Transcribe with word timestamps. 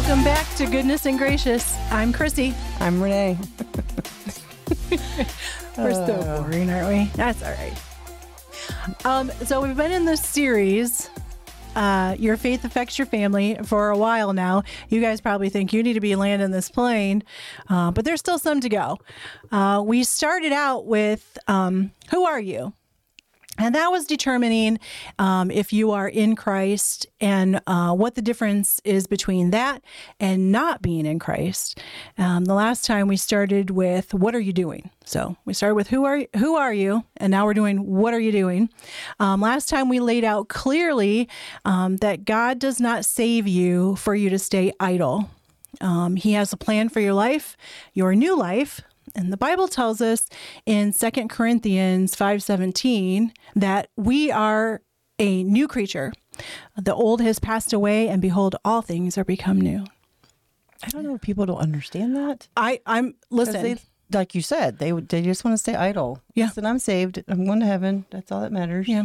Welcome 0.00 0.24
back 0.24 0.48
to 0.56 0.64
Goodness 0.64 1.04
and 1.04 1.18
Gracious. 1.18 1.76
I'm 1.90 2.10
Chrissy. 2.10 2.54
I'm 2.80 3.02
Renee. 3.02 3.36
We're 5.76 5.92
so 5.92 6.40
boring, 6.42 6.70
aren't 6.70 6.88
we? 6.88 7.04
That's 7.16 7.42
all 7.42 7.52
right. 7.52 7.76
Um, 9.04 9.30
so 9.44 9.60
we've 9.60 9.76
been 9.76 9.92
in 9.92 10.06
this 10.06 10.22
series, 10.22 11.10
uh, 11.76 12.16
Your 12.18 12.38
Faith 12.38 12.64
Affects 12.64 12.98
Your 12.98 13.04
Family, 13.06 13.58
for 13.66 13.90
a 13.90 13.96
while 13.96 14.32
now. 14.32 14.62
You 14.88 15.02
guys 15.02 15.20
probably 15.20 15.50
think 15.50 15.74
you 15.74 15.82
need 15.82 15.92
to 15.92 16.00
be 16.00 16.16
landing 16.16 16.50
this 16.50 16.70
plane, 16.70 17.22
uh, 17.68 17.90
but 17.90 18.06
there's 18.06 18.20
still 18.20 18.38
some 18.38 18.62
to 18.62 18.70
go. 18.70 18.96
Uh, 19.52 19.82
we 19.84 20.02
started 20.02 20.52
out 20.52 20.86
with 20.86 21.36
um, 21.46 21.92
Who 22.10 22.24
Are 22.24 22.40
You? 22.40 22.72
And 23.58 23.74
that 23.74 23.88
was 23.88 24.06
determining 24.06 24.78
um, 25.18 25.50
if 25.50 25.72
you 25.72 25.90
are 25.90 26.08
in 26.08 26.34
Christ 26.36 27.06
and 27.20 27.60
uh, 27.66 27.92
what 27.92 28.14
the 28.14 28.22
difference 28.22 28.80
is 28.84 29.06
between 29.06 29.50
that 29.50 29.82
and 30.18 30.50
not 30.50 30.80
being 30.80 31.04
in 31.04 31.18
Christ. 31.18 31.78
Um, 32.16 32.46
the 32.46 32.54
last 32.54 32.86
time 32.86 33.06
we 33.08 33.16
started 33.16 33.70
with 33.70 34.14
what 34.14 34.34
are 34.34 34.40
you 34.40 34.52
doing? 34.52 34.90
So 35.04 35.36
we 35.44 35.52
started 35.52 35.74
with 35.74 35.88
who 35.88 36.04
are 36.04 36.24
who 36.36 36.56
are 36.56 36.72
you, 36.72 37.04
and 37.16 37.30
now 37.30 37.44
we're 37.44 37.54
doing 37.54 37.84
what 37.84 38.14
are 38.14 38.20
you 38.20 38.32
doing. 38.32 38.70
Um, 39.18 39.40
last 39.40 39.68
time 39.68 39.88
we 39.88 40.00
laid 40.00 40.24
out 40.24 40.48
clearly 40.48 41.28
um, 41.64 41.96
that 41.98 42.24
God 42.24 42.58
does 42.58 42.80
not 42.80 43.04
save 43.04 43.46
you 43.46 43.96
for 43.96 44.14
you 44.14 44.30
to 44.30 44.38
stay 44.38 44.72
idle. 44.78 45.28
Um, 45.80 46.16
he 46.16 46.32
has 46.32 46.52
a 46.52 46.56
plan 46.56 46.88
for 46.88 47.00
your 47.00 47.14
life, 47.14 47.56
your 47.94 48.14
new 48.14 48.36
life, 48.36 48.80
and 49.14 49.32
the 49.32 49.36
Bible 49.36 49.68
tells 49.68 50.00
us 50.00 50.26
in 50.66 50.92
2 50.92 51.28
Corinthians 51.28 52.14
5:17 52.16 53.32
that 53.56 53.88
we 53.96 54.30
are 54.30 54.82
a 55.18 55.42
new 55.44 55.68
creature. 55.68 56.12
The 56.76 56.94
old 56.94 57.20
has 57.20 57.38
passed 57.38 57.72
away 57.72 58.08
and 58.08 58.22
behold 58.22 58.56
all 58.64 58.82
things 58.82 59.18
are 59.18 59.24
become 59.24 59.60
new. 59.60 59.84
I 60.82 60.88
don't 60.88 61.02
know 61.04 61.14
if 61.14 61.20
people 61.20 61.44
don't 61.46 61.58
understand 61.58 62.16
that. 62.16 62.48
I 62.56 62.80
I'm 62.86 63.14
listen. 63.30 63.62
They, 63.62 63.76
like 64.12 64.34
you 64.34 64.42
said, 64.42 64.78
they 64.78 64.92
would- 64.92 65.08
they 65.08 65.22
just 65.22 65.44
want 65.44 65.52
to 65.54 65.58
stay 65.58 65.74
idle. 65.74 66.20
Yeah. 66.34 66.46
Listen, 66.46 66.66
I'm 66.66 66.78
saved. 66.78 67.22
I'm 67.28 67.44
going 67.44 67.60
to 67.60 67.66
heaven. 67.66 68.06
That's 68.10 68.32
all 68.32 68.40
that 68.40 68.50
matters. 68.52 68.88
yeah. 68.88 69.04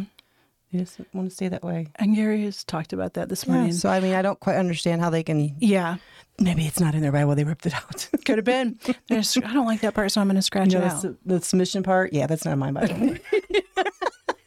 They 0.71 0.79
just 0.79 0.99
want 1.13 1.29
to 1.29 1.35
stay 1.35 1.47
that 1.47 1.63
way. 1.63 1.87
And 1.95 2.15
Gary 2.15 2.43
has 2.45 2.63
talked 2.63 2.91
about 2.91 3.13
that 3.13 3.29
this 3.29 3.45
Yeah. 3.45 3.53
morning. 3.53 3.73
So 3.73 3.89
I 3.89 3.99
mean, 3.99 4.13
I 4.15 4.21
don't 4.21 4.39
quite 4.39 4.55
understand 4.55 5.01
how 5.01 5.09
they 5.09 5.21
can. 5.23 5.55
Yeah. 5.59 5.97
Maybe 6.39 6.65
it's 6.65 6.79
not 6.79 6.95
in 6.95 7.01
their 7.01 7.11
Bible. 7.11 7.35
They 7.35 7.43
ripped 7.43 7.65
it 7.65 7.73
out. 7.73 8.09
Could 8.25 8.37
have 8.37 8.45
been. 8.45 8.77
There's, 9.07 9.37
I 9.37 9.53
don't 9.53 9.65
like 9.65 9.81
that 9.81 9.93
part, 9.93 10.11
so 10.11 10.19
I'm 10.21 10.27
going 10.27 10.35
to 10.35 10.41
scratch 10.41 10.73
you 10.73 10.79
it 10.79 10.83
out. 10.83 11.01
the, 11.01 11.17
the 11.25 11.41
submission 11.41 11.81
part. 11.81 12.11
Yeah, 12.13 12.27
that's 12.27 12.43
not 12.45 12.53
in 12.53 12.59
my 12.59 12.71
Bible. 12.71 13.15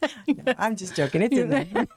No, 0.28 0.54
I'm 0.58 0.76
just 0.76 0.94
joking. 0.94 1.22
It's 1.22 1.36
in 1.36 1.48
there. 1.48 1.88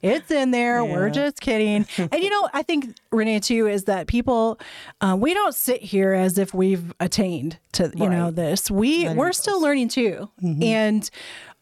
It's 0.00 0.30
in 0.30 0.50
there. 0.50 0.84
We're 0.84 1.10
just 1.10 1.40
kidding. 1.40 1.86
and 1.98 2.22
you 2.22 2.30
know, 2.30 2.48
I 2.54 2.62
think 2.62 2.96
Renee 3.10 3.40
too 3.40 3.66
is 3.66 3.84
that 3.84 4.06
people, 4.06 4.58
uh, 5.00 5.16
we 5.18 5.34
don't 5.34 5.54
sit 5.54 5.82
here 5.82 6.12
as 6.12 6.38
if 6.38 6.54
we've 6.54 6.94
attained 7.00 7.58
to 7.72 7.92
you 7.94 8.08
know 8.08 8.30
this. 8.30 8.70
We 8.70 9.08
we're 9.08 9.32
still 9.32 9.60
learning 9.60 9.88
too, 9.88 10.30
and 10.42 11.08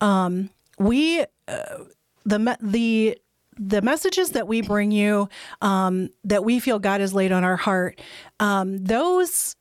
um, 0.00 0.50
we 0.78 1.22
uh, 1.48 1.84
the 2.24 2.56
the 2.60 3.18
the 3.58 3.82
messages 3.82 4.30
that 4.30 4.46
we 4.46 4.60
bring 4.60 4.90
you 4.90 5.28
um, 5.62 6.10
that 6.24 6.44
we 6.44 6.60
feel 6.60 6.78
God 6.78 7.00
has 7.00 7.14
laid 7.14 7.32
on 7.32 7.44
our 7.44 7.56
heart, 7.56 8.00
um, 8.40 8.78
those 8.78 9.56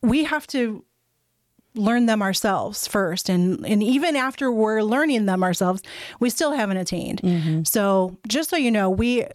we 0.00 0.24
have 0.24 0.46
to 0.48 0.84
learn 1.74 2.06
them 2.06 2.22
ourselves 2.22 2.86
first. 2.86 3.28
And 3.28 3.64
and 3.66 3.82
even 3.82 4.16
after 4.16 4.50
we're 4.52 4.82
learning 4.82 5.26
them 5.26 5.42
ourselves 5.42 5.82
we 6.20 6.30
still 6.30 6.52
haven't 6.52 6.76
attained. 6.76 7.20
So 7.66 8.16
just 8.28 8.50
so 8.50 8.56
you 8.56 8.70
know 8.70 8.90
we 8.90 9.26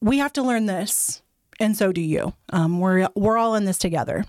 we 0.00 0.18
have 0.18 0.32
to 0.34 0.42
learn 0.42 0.66
this 0.66 1.22
and 1.58 1.76
so 1.76 1.92
do 1.92 2.00
you. 2.00 2.34
Um, 2.52 2.80
we're 2.80 3.08
we're 3.14 3.36
all 3.38 3.54
in 3.54 3.64
this 3.64 3.78
together. 3.78 4.24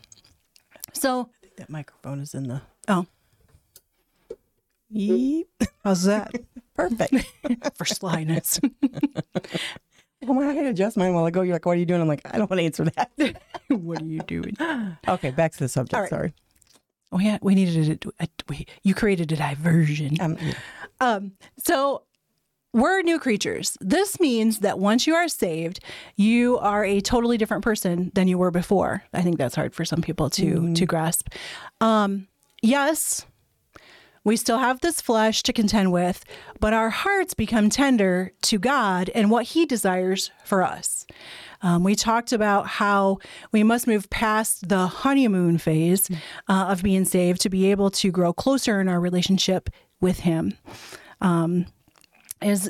So 0.93 1.29
that 1.57 1.69
microphone 1.69 2.19
is 2.19 2.33
in 2.33 2.47
the. 2.47 2.61
oh. 2.87 3.05
Yeep. 4.93 5.47
how's 5.83 6.03
that 6.05 6.31
Perfect. 6.77 7.25
for 7.75 7.85
slyness 7.85 8.59
well, 10.23 10.37
when 10.37 10.47
I 10.47 10.53
had 10.53 10.61
to 10.63 10.69
adjust 10.69 10.97
mine 10.97 11.13
while 11.13 11.25
ago, 11.25 11.41
you're 11.41 11.53
like, 11.53 11.65
"What 11.65 11.73
are 11.73 11.79
you 11.79 11.85
doing?" 11.85 12.01
I'm 12.01 12.07
like, 12.07 12.21
"I 12.25 12.37
don't 12.37 12.49
want 12.49 12.59
to 12.59 12.65
answer 12.65 12.85
that." 12.85 13.11
what 13.69 14.01
are 14.01 14.05
you 14.05 14.19
doing 14.21 14.55
okay, 15.07 15.31
back 15.31 15.51
to 15.53 15.59
the 15.59 15.67
subject. 15.67 15.99
Right. 15.99 16.09
Sorry. 16.09 16.33
oh 17.11 17.19
yeah 17.19 17.37
we 17.41 17.55
needed 17.55 18.05
a, 18.05 18.23
a, 18.23 18.27
we, 18.47 18.65
you 18.83 18.93
created 18.93 19.31
a 19.31 19.35
diversion 19.35 20.17
Um, 20.21 20.37
yeah. 20.39 20.53
Um, 20.99 21.33
so 21.57 22.03
we're 22.73 23.01
new 23.01 23.17
creatures. 23.17 23.77
This 23.81 24.19
means 24.19 24.59
that 24.59 24.77
once 24.77 25.07
you 25.07 25.15
are 25.15 25.27
saved, 25.27 25.79
you 26.15 26.59
are 26.59 26.83
a 26.83 27.01
totally 27.01 27.37
different 27.37 27.63
person 27.63 28.11
than 28.13 28.27
you 28.27 28.37
were 28.37 28.51
before. 28.51 29.03
I 29.13 29.21
think 29.23 29.37
that's 29.37 29.55
hard 29.55 29.73
for 29.73 29.85
some 29.85 30.01
people 30.01 30.29
to 30.31 30.73
to 30.73 30.85
grasp. 30.85 31.29
Um, 31.81 32.27
yes, 32.61 33.25
we 34.27 34.35
still 34.35 34.57
have 34.57 34.81
this 34.81 34.99
flesh 34.99 35.41
to 35.43 35.53
contend 35.53 35.93
with, 35.93 36.25
but 36.59 36.73
our 36.73 36.89
hearts 36.89 37.33
become 37.33 37.69
tender 37.69 38.33
to 38.41 38.59
God 38.59 39.09
and 39.15 39.31
what 39.31 39.45
He 39.45 39.65
desires 39.65 40.31
for 40.43 40.63
us. 40.63 41.05
Um, 41.61 41.85
we 41.85 41.95
talked 41.95 42.33
about 42.33 42.67
how 42.67 43.19
we 43.53 43.63
must 43.63 43.87
move 43.87 44.09
past 44.09 44.67
the 44.67 44.87
honeymoon 44.87 45.57
phase 45.57 46.09
uh, 46.49 46.67
of 46.67 46.83
being 46.83 47.05
saved 47.05 47.39
to 47.41 47.49
be 47.49 47.71
able 47.71 47.89
to 47.91 48.11
grow 48.11 48.33
closer 48.33 48.81
in 48.81 48.89
our 48.89 48.99
relationship 48.99 49.69
with 50.01 50.19
Him. 50.19 50.57
Um, 51.21 51.67
is 52.41 52.69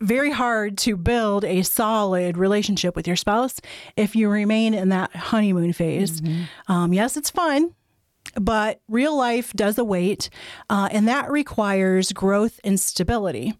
very 0.00 0.30
hard 0.30 0.78
to 0.78 0.96
build 0.96 1.44
a 1.44 1.62
solid 1.62 2.38
relationship 2.38 2.96
with 2.96 3.06
your 3.06 3.16
spouse 3.16 3.60
if 3.96 4.16
you 4.16 4.30
remain 4.30 4.72
in 4.72 4.88
that 4.88 5.14
honeymoon 5.14 5.74
phase. 5.74 6.22
Um, 6.66 6.94
yes, 6.94 7.16
it's 7.18 7.30
fun, 7.30 7.74
but 8.34 8.80
real 8.88 9.16
life 9.16 9.52
does 9.52 9.78
await, 9.78 10.30
uh, 10.70 10.88
and 10.92 11.06
that 11.08 11.30
requires 11.30 12.12
growth 12.12 12.60
and 12.64 12.78
stability. 12.78 13.54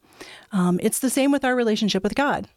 Um, 0.52 0.78
it's 0.82 0.98
the 0.98 1.10
same 1.10 1.32
with 1.32 1.44
our 1.44 1.54
relationship 1.54 2.02
with 2.02 2.14
God. 2.14 2.48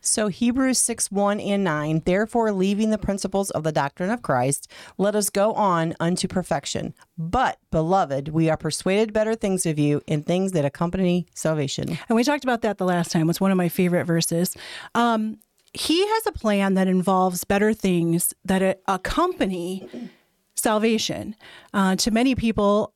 So 0.00 0.28
Hebrews 0.28 0.78
6, 0.78 1.10
1 1.10 1.40
and 1.40 1.62
9, 1.62 2.02
therefore 2.06 2.52
leaving 2.52 2.90
the 2.90 2.98
principles 2.98 3.50
of 3.50 3.64
the 3.64 3.72
doctrine 3.72 4.10
of 4.10 4.22
Christ, 4.22 4.70
let 4.96 5.14
us 5.14 5.28
go 5.28 5.52
on 5.52 5.94
unto 6.00 6.26
perfection. 6.26 6.94
But, 7.18 7.58
beloved, 7.70 8.28
we 8.28 8.48
are 8.48 8.56
persuaded 8.56 9.12
better 9.12 9.34
things 9.34 9.66
of 9.66 9.78
you 9.78 10.00
and 10.08 10.24
things 10.24 10.52
that 10.52 10.64
accompany 10.64 11.26
salvation. 11.34 11.98
And 12.08 12.16
we 12.16 12.24
talked 12.24 12.44
about 12.44 12.62
that 12.62 12.78
the 12.78 12.86
last 12.86 13.12
time. 13.12 13.28
It's 13.28 13.40
one 13.40 13.50
of 13.50 13.58
my 13.58 13.68
favorite 13.68 14.04
verses. 14.04 14.56
Um, 14.94 15.38
he 15.72 16.04
has 16.06 16.26
a 16.26 16.32
plan 16.32 16.74
that 16.74 16.88
involves 16.88 17.44
better 17.44 17.74
things 17.74 18.34
that 18.44 18.62
uh, 18.62 18.74
accompany 18.88 19.86
salvation. 20.60 21.34
Uh, 21.74 21.96
to 21.96 22.10
many 22.10 22.34
people, 22.34 22.92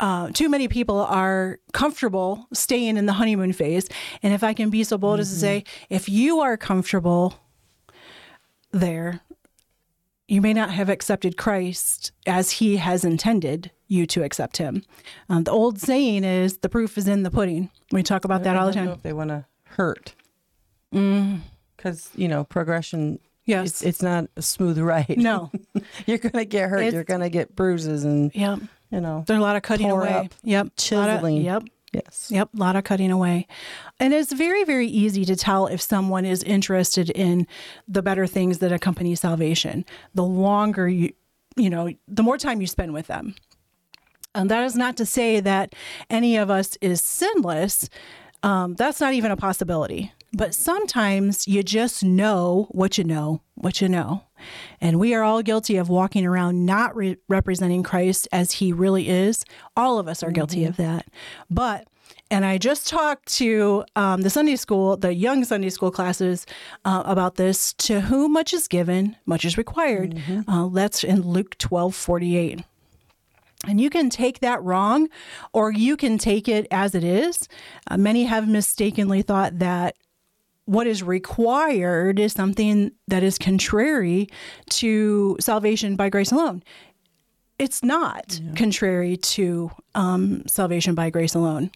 uh, 0.00 0.30
too 0.32 0.48
many 0.48 0.68
people 0.68 0.98
are 0.98 1.58
comfortable 1.72 2.46
staying 2.52 2.96
in 2.96 3.06
the 3.06 3.14
honeymoon 3.14 3.52
phase. 3.52 3.88
And 4.22 4.32
if 4.32 4.44
I 4.44 4.54
can 4.54 4.70
be 4.70 4.84
so 4.84 4.98
bold 4.98 5.20
as 5.20 5.30
to 5.30 5.36
say, 5.36 5.64
if 5.90 6.08
you 6.08 6.40
are 6.40 6.56
comfortable 6.56 7.34
there, 8.70 9.20
you 10.28 10.40
may 10.42 10.52
not 10.52 10.70
have 10.70 10.88
accepted 10.90 11.36
Christ 11.36 12.12
as 12.26 12.52
he 12.52 12.76
has 12.76 13.04
intended 13.04 13.70
you 13.88 14.06
to 14.06 14.22
accept 14.22 14.58
him. 14.58 14.82
Um, 15.30 15.44
the 15.44 15.50
old 15.50 15.80
saying 15.80 16.22
is 16.24 16.58
the 16.58 16.68
proof 16.68 16.98
is 16.98 17.08
in 17.08 17.22
the 17.22 17.30
pudding. 17.30 17.70
We 17.90 18.02
talk 18.02 18.26
about 18.26 18.42
that 18.44 18.54
all 18.54 18.66
the 18.66 18.74
time. 18.74 18.88
if 18.88 19.02
they 19.02 19.14
want 19.14 19.30
to 19.30 19.46
hurt. 19.64 20.14
Because, 20.90 22.10
you 22.14 22.28
know, 22.28 22.44
progression, 22.44 23.18
Yes. 23.48 23.66
it's, 23.68 23.82
it's 23.82 24.02
not 24.02 24.26
a 24.36 24.42
smooth 24.42 24.78
ride. 24.78 25.16
no. 25.18 25.50
You're 26.06 26.18
going 26.18 26.32
to 26.34 26.44
get 26.44 26.68
hurt. 26.70 26.78
It's- 26.80 26.92
You're 26.92 27.04
going 27.04 27.20
to 27.22 27.30
get 27.30 27.56
bruises 27.56 28.04
and, 28.04 28.30
Yep. 28.34 28.60
you 28.90 29.00
know, 29.00 29.24
There's 29.26 29.38
a 29.38 29.42
lot 29.42 29.56
of 29.56 29.62
cutting 29.62 29.90
away. 29.90 30.08
up, 30.12 30.34
Yep. 30.44 30.64
Lot 30.64 30.66
of- 30.66 30.76
chiseling. 30.76 31.36
yep. 31.42 31.62
yes. 31.92 32.28
Yep, 32.30 32.50
a 32.54 32.56
lot 32.58 32.76
of 32.76 32.84
cutting 32.84 33.10
away. 33.10 33.46
And 33.98 34.12
it's 34.14 34.32
very, 34.32 34.64
very 34.64 34.86
easy 34.86 35.24
to 35.24 35.34
tell 35.34 35.66
if 35.66 35.80
someone 35.80 36.24
is 36.26 36.42
interested 36.42 37.10
in 37.10 37.46
the 37.88 38.02
better 38.02 38.26
things 38.26 38.58
that 38.58 38.70
accompany 38.72 39.14
salvation. 39.14 39.84
The 40.14 40.24
longer 40.24 40.88
you, 40.88 41.12
you 41.56 41.70
know, 41.70 41.90
the 42.06 42.22
more 42.22 42.38
time 42.38 42.60
you 42.60 42.66
spend 42.66 42.92
with 42.92 43.06
them. 43.08 43.34
And 44.34 44.50
that 44.50 44.62
is 44.64 44.76
not 44.76 44.96
to 44.98 45.06
say 45.06 45.40
that 45.40 45.74
any 46.10 46.36
of 46.36 46.50
us 46.50 46.76
is 46.82 47.02
sinless. 47.02 47.88
Um, 48.42 48.74
that's 48.74 49.00
not 49.00 49.14
even 49.14 49.30
a 49.32 49.36
possibility. 49.36 50.12
But 50.32 50.54
sometimes 50.54 51.48
you 51.48 51.62
just 51.62 52.04
know 52.04 52.68
what 52.70 52.98
you 52.98 53.04
know, 53.04 53.40
what 53.54 53.80
you 53.80 53.88
know. 53.88 54.24
And 54.80 55.00
we 55.00 55.14
are 55.14 55.22
all 55.22 55.42
guilty 55.42 55.76
of 55.76 55.88
walking 55.88 56.26
around 56.26 56.66
not 56.66 56.94
re- 56.94 57.16
representing 57.28 57.82
Christ 57.82 58.28
as 58.30 58.52
he 58.52 58.72
really 58.72 59.08
is. 59.08 59.42
All 59.76 59.98
of 59.98 60.06
us 60.06 60.22
are 60.22 60.30
guilty 60.30 60.64
of 60.64 60.76
that. 60.76 61.06
But, 61.50 61.88
and 62.30 62.44
I 62.44 62.58
just 62.58 62.86
talked 62.86 63.26
to 63.36 63.84
um, 63.96 64.20
the 64.20 64.30
Sunday 64.30 64.56
school, 64.56 64.98
the 64.98 65.14
young 65.14 65.44
Sunday 65.44 65.70
school 65.70 65.90
classes 65.90 66.44
uh, 66.84 67.02
about 67.06 67.36
this. 67.36 67.72
To 67.74 68.02
whom 68.02 68.34
much 68.34 68.52
is 68.52 68.68
given, 68.68 69.16
much 69.24 69.46
is 69.46 69.56
required. 69.56 70.20
Uh, 70.46 70.68
that's 70.68 71.04
in 71.04 71.22
Luke 71.22 71.56
twelve 71.56 71.94
forty 71.94 72.36
eight. 72.36 72.62
And 73.66 73.80
you 73.80 73.90
can 73.90 74.08
take 74.08 74.40
that 74.40 74.62
wrong 74.62 75.08
or 75.52 75.72
you 75.72 75.96
can 75.96 76.16
take 76.16 76.48
it 76.48 76.68
as 76.70 76.94
it 76.94 77.02
is. 77.02 77.48
Uh, 77.90 77.96
many 77.96 78.24
have 78.24 78.46
mistakenly 78.46 79.22
thought 79.22 79.58
that 79.58 79.96
what 80.68 80.86
is 80.86 81.02
required 81.02 82.20
is 82.20 82.34
something 82.34 82.92
that 83.06 83.22
is 83.22 83.38
contrary 83.38 84.28
to 84.68 85.34
salvation 85.40 85.96
by 85.96 86.10
grace 86.10 86.30
alone. 86.30 86.62
It's 87.58 87.82
not 87.82 88.38
contrary 88.54 89.16
to 89.16 89.70
um, 89.94 90.42
salvation 90.46 90.94
by 90.94 91.08
grace 91.08 91.34
alone. 91.34 91.70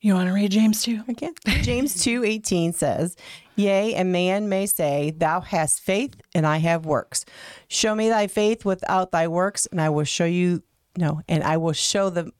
You 0.00 0.14
want 0.14 0.28
to 0.28 0.32
read 0.32 0.52
James 0.52 0.82
2? 0.84 1.04
Again. 1.06 1.34
James 1.62 1.94
2:18 2.02 2.74
says, 2.74 3.14
"Yea, 3.54 3.94
a 3.94 4.04
man 4.04 4.48
may 4.48 4.64
say, 4.64 5.12
thou 5.14 5.42
hast 5.42 5.80
faith 5.80 6.14
and 6.34 6.46
I 6.46 6.56
have 6.58 6.86
works. 6.86 7.26
Show 7.68 7.94
me 7.94 8.08
thy 8.08 8.26
faith 8.26 8.64
without 8.64 9.10
thy 9.10 9.28
works 9.28 9.66
and 9.66 9.82
I 9.82 9.90
will 9.90 10.04
show 10.04 10.24
you 10.24 10.62
no, 10.96 11.20
and 11.28 11.44
I 11.44 11.58
will 11.58 11.74
show 11.74 12.08
the 12.08 12.32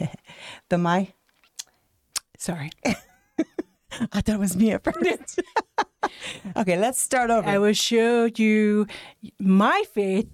the 0.68 0.78
my 0.78 1.12
Sorry. 2.36 2.70
I 4.12 4.20
thought 4.20 4.34
it 4.34 4.40
was 4.40 4.56
me 4.56 4.72
at 4.72 4.84
first. 4.84 5.40
okay, 6.56 6.78
let's 6.78 7.00
start 7.00 7.30
over. 7.30 7.48
I 7.48 7.58
will 7.58 7.72
show 7.72 8.28
you 8.36 8.86
my 9.38 9.84
faith 9.92 10.28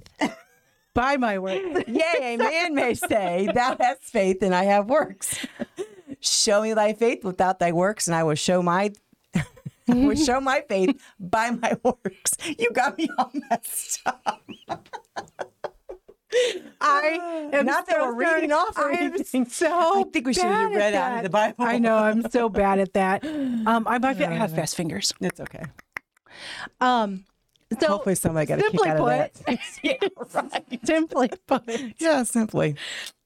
by 0.94 1.16
my 1.16 1.38
work. 1.38 1.62
Yea, 1.86 2.34
a 2.34 2.36
man 2.36 2.74
may 2.74 2.94
say, 2.94 3.48
Thou 3.52 3.76
hast 3.78 4.02
faith 4.02 4.42
and 4.42 4.54
I 4.54 4.64
have 4.64 4.88
works. 4.88 5.46
Show 6.20 6.62
me 6.62 6.74
thy 6.74 6.92
faith 6.92 7.24
without 7.24 7.58
thy 7.58 7.72
works, 7.72 8.06
and 8.06 8.14
I 8.14 8.22
will 8.22 8.34
show 8.34 8.62
my 8.62 8.92
I 9.88 9.94
will 9.94 10.16
show 10.16 10.40
my 10.40 10.62
faith 10.68 11.00
by 11.20 11.50
my 11.50 11.76
works. 11.82 12.36
You 12.58 12.70
got 12.72 12.98
me 12.98 13.08
all 13.18 13.30
messed 13.50 14.00
up. 14.04 14.42
I 16.80 17.50
am 17.52 17.66
Not 17.66 17.86
that 17.86 18.00
we're 18.00 18.34
reading 18.34 18.52
off 18.52 18.76
or 18.76 18.90
I 18.92 18.96
am 18.96 19.14
anything. 19.14 19.46
so 19.50 20.00
I 20.00 20.04
think 20.12 20.26
we 20.26 20.34
should 20.34 20.44
have 20.44 20.72
read 20.72 20.94
out 20.94 21.18
of 21.18 21.22
the 21.22 21.30
Bible. 21.30 21.64
I 21.64 21.78
know 21.78 21.96
I'm 21.96 22.28
so 22.30 22.48
bad 22.48 22.78
at 22.78 22.92
that. 22.94 23.24
Um, 23.66 23.84
I 23.88 23.98
might 23.98 24.20
I 24.20 24.32
have 24.34 24.54
fast 24.54 24.76
fingers. 24.76 25.12
It's 25.20 25.40
okay. 25.40 25.64
Um, 26.80 27.24
so 27.80 27.88
Hopefully 27.88 28.14
somebody 28.14 28.46
got 28.46 28.60
a 28.60 28.62
kick 28.62 28.86
out 28.86 29.00
of 29.00 29.06
that. 29.06 29.58
yeah, 29.82 29.94
right. 30.32 30.78
simply 30.84 31.30
put, 31.46 31.62
Yeah, 31.98 32.22
simply. 32.22 32.76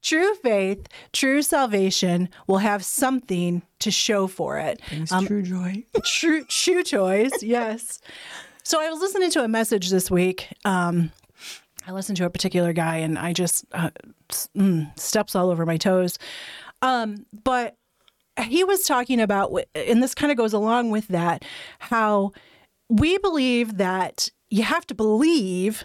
true 0.02 0.34
faith, 0.36 0.88
true 1.12 1.42
salvation 1.42 2.30
will 2.46 2.58
have 2.58 2.82
something 2.84 3.60
to 3.80 3.90
show 3.90 4.26
for 4.26 4.58
it. 4.58 4.80
Um, 5.10 5.26
true 5.26 5.42
joy. 5.42 5.84
True 6.04 6.44
shoe 6.48 6.82
toys, 6.82 7.42
yes. 7.42 8.00
So 8.62 8.80
I 8.80 8.88
was 8.88 9.00
listening 9.00 9.30
to 9.32 9.44
a 9.44 9.48
message 9.48 9.90
this 9.90 10.10
week. 10.10 10.48
Um, 10.64 11.12
I 11.86 11.92
listened 11.92 12.16
to 12.18 12.26
a 12.26 12.30
particular 12.30 12.72
guy, 12.72 12.96
and 12.98 13.18
I 13.18 13.32
just 13.32 13.64
uh, 13.72 13.90
mm, 14.56 14.98
steps 14.98 15.34
all 15.34 15.50
over 15.50 15.64
my 15.64 15.76
toes. 15.76 16.18
Um, 16.82 17.26
but 17.44 17.76
he 18.42 18.64
was 18.64 18.84
talking 18.84 19.20
about, 19.20 19.52
and 19.74 20.02
this 20.02 20.14
kind 20.14 20.30
of 20.30 20.36
goes 20.36 20.52
along 20.52 20.90
with 20.90 21.08
that, 21.08 21.44
how 21.78 22.32
we 22.88 23.18
believe 23.18 23.78
that 23.78 24.30
you 24.50 24.62
have 24.62 24.86
to 24.88 24.94
believe 24.94 25.84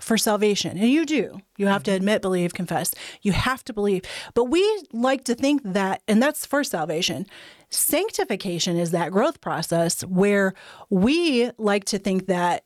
for 0.00 0.18
salvation. 0.18 0.76
And 0.76 0.90
you 0.90 1.06
do. 1.06 1.40
You 1.56 1.66
have 1.68 1.84
to 1.84 1.92
admit, 1.92 2.20
believe, 2.20 2.52
confess. 2.52 2.94
You 3.22 3.32
have 3.32 3.64
to 3.64 3.72
believe. 3.72 4.02
But 4.34 4.44
we 4.44 4.62
like 4.92 5.24
to 5.24 5.34
think 5.34 5.62
that, 5.64 6.02
and 6.08 6.22
that's 6.22 6.44
for 6.44 6.64
salvation. 6.64 7.26
Sanctification 7.70 8.76
is 8.76 8.90
that 8.90 9.12
growth 9.12 9.40
process 9.40 10.02
where 10.02 10.54
we 10.90 11.50
like 11.58 11.84
to 11.86 11.98
think 11.98 12.26
that 12.26 12.64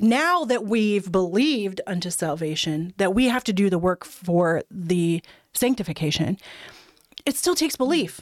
now 0.00 0.44
that 0.44 0.64
we've 0.64 1.10
believed 1.10 1.80
unto 1.86 2.10
salvation, 2.10 2.94
that 2.98 3.14
we 3.14 3.26
have 3.26 3.44
to 3.44 3.52
do 3.52 3.70
the 3.70 3.78
work 3.78 4.04
for 4.04 4.62
the 4.70 5.22
sanctification. 5.52 6.38
It 7.26 7.36
still 7.36 7.54
takes 7.54 7.76
belief. 7.76 8.20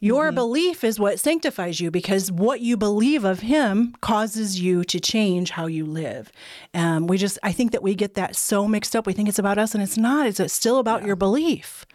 Your 0.00 0.32
belief 0.32 0.84
is 0.84 1.00
what 1.00 1.18
sanctifies 1.18 1.80
you 1.80 1.90
because 1.90 2.30
what 2.30 2.60
you 2.60 2.76
believe 2.76 3.24
of 3.24 3.40
Him 3.40 3.94
causes 4.02 4.60
you 4.60 4.84
to 4.84 5.00
change 5.00 5.48
how 5.48 5.66
you 5.66 5.86
live. 5.86 6.30
Um, 6.74 7.06
we 7.06 7.16
just, 7.16 7.38
I 7.42 7.52
think 7.52 7.72
that 7.72 7.82
we 7.82 7.94
get 7.94 8.12
that 8.12 8.36
so 8.36 8.68
mixed 8.68 8.94
up. 8.94 9.06
We 9.06 9.14
think 9.14 9.30
it's 9.30 9.38
about 9.38 9.56
us, 9.56 9.72
and 9.74 9.82
it's 9.82 9.96
not. 9.96 10.26
It's 10.26 10.52
still 10.52 10.78
about 10.78 11.06
your 11.06 11.16
belief. 11.16 11.86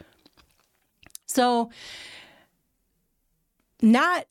So, 1.28 1.70
not 3.80 4.26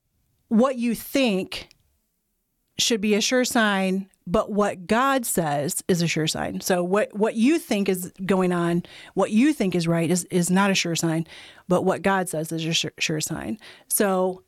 what 0.49 0.77
you 0.77 0.97
think 0.97 1.69
should 2.79 3.01
be 3.01 3.15
a 3.15 3.21
sure 3.21 3.45
sign, 3.45 4.09
but 4.31 4.53
what 4.53 4.87
God 4.87 5.25
says 5.25 5.83
is 5.89 6.03
a 6.03 6.07
sure 6.07 6.27
sign. 6.27 6.61
So 6.61 6.85
what 6.85 7.15
what 7.17 7.35
you 7.35 7.59
think 7.59 7.89
is 7.89 8.13
going 8.27 8.53
on, 8.53 8.83
what 9.15 9.31
you 9.31 9.53
think 9.53 9.75
is 9.75 9.89
right 9.89 10.11
is 10.11 10.25
is 10.25 10.51
not 10.51 10.71
a 10.71 10.75
sure 10.75 10.95
sign, 10.95 11.27
but 11.67 11.83
what 11.83 12.03
God 12.03 12.29
says 12.29 12.53
is 12.53 12.65
a 12.65 12.73
sure, 12.73 12.93
sure 12.99 13.21
sign. 13.21 13.59
So 13.89 14.43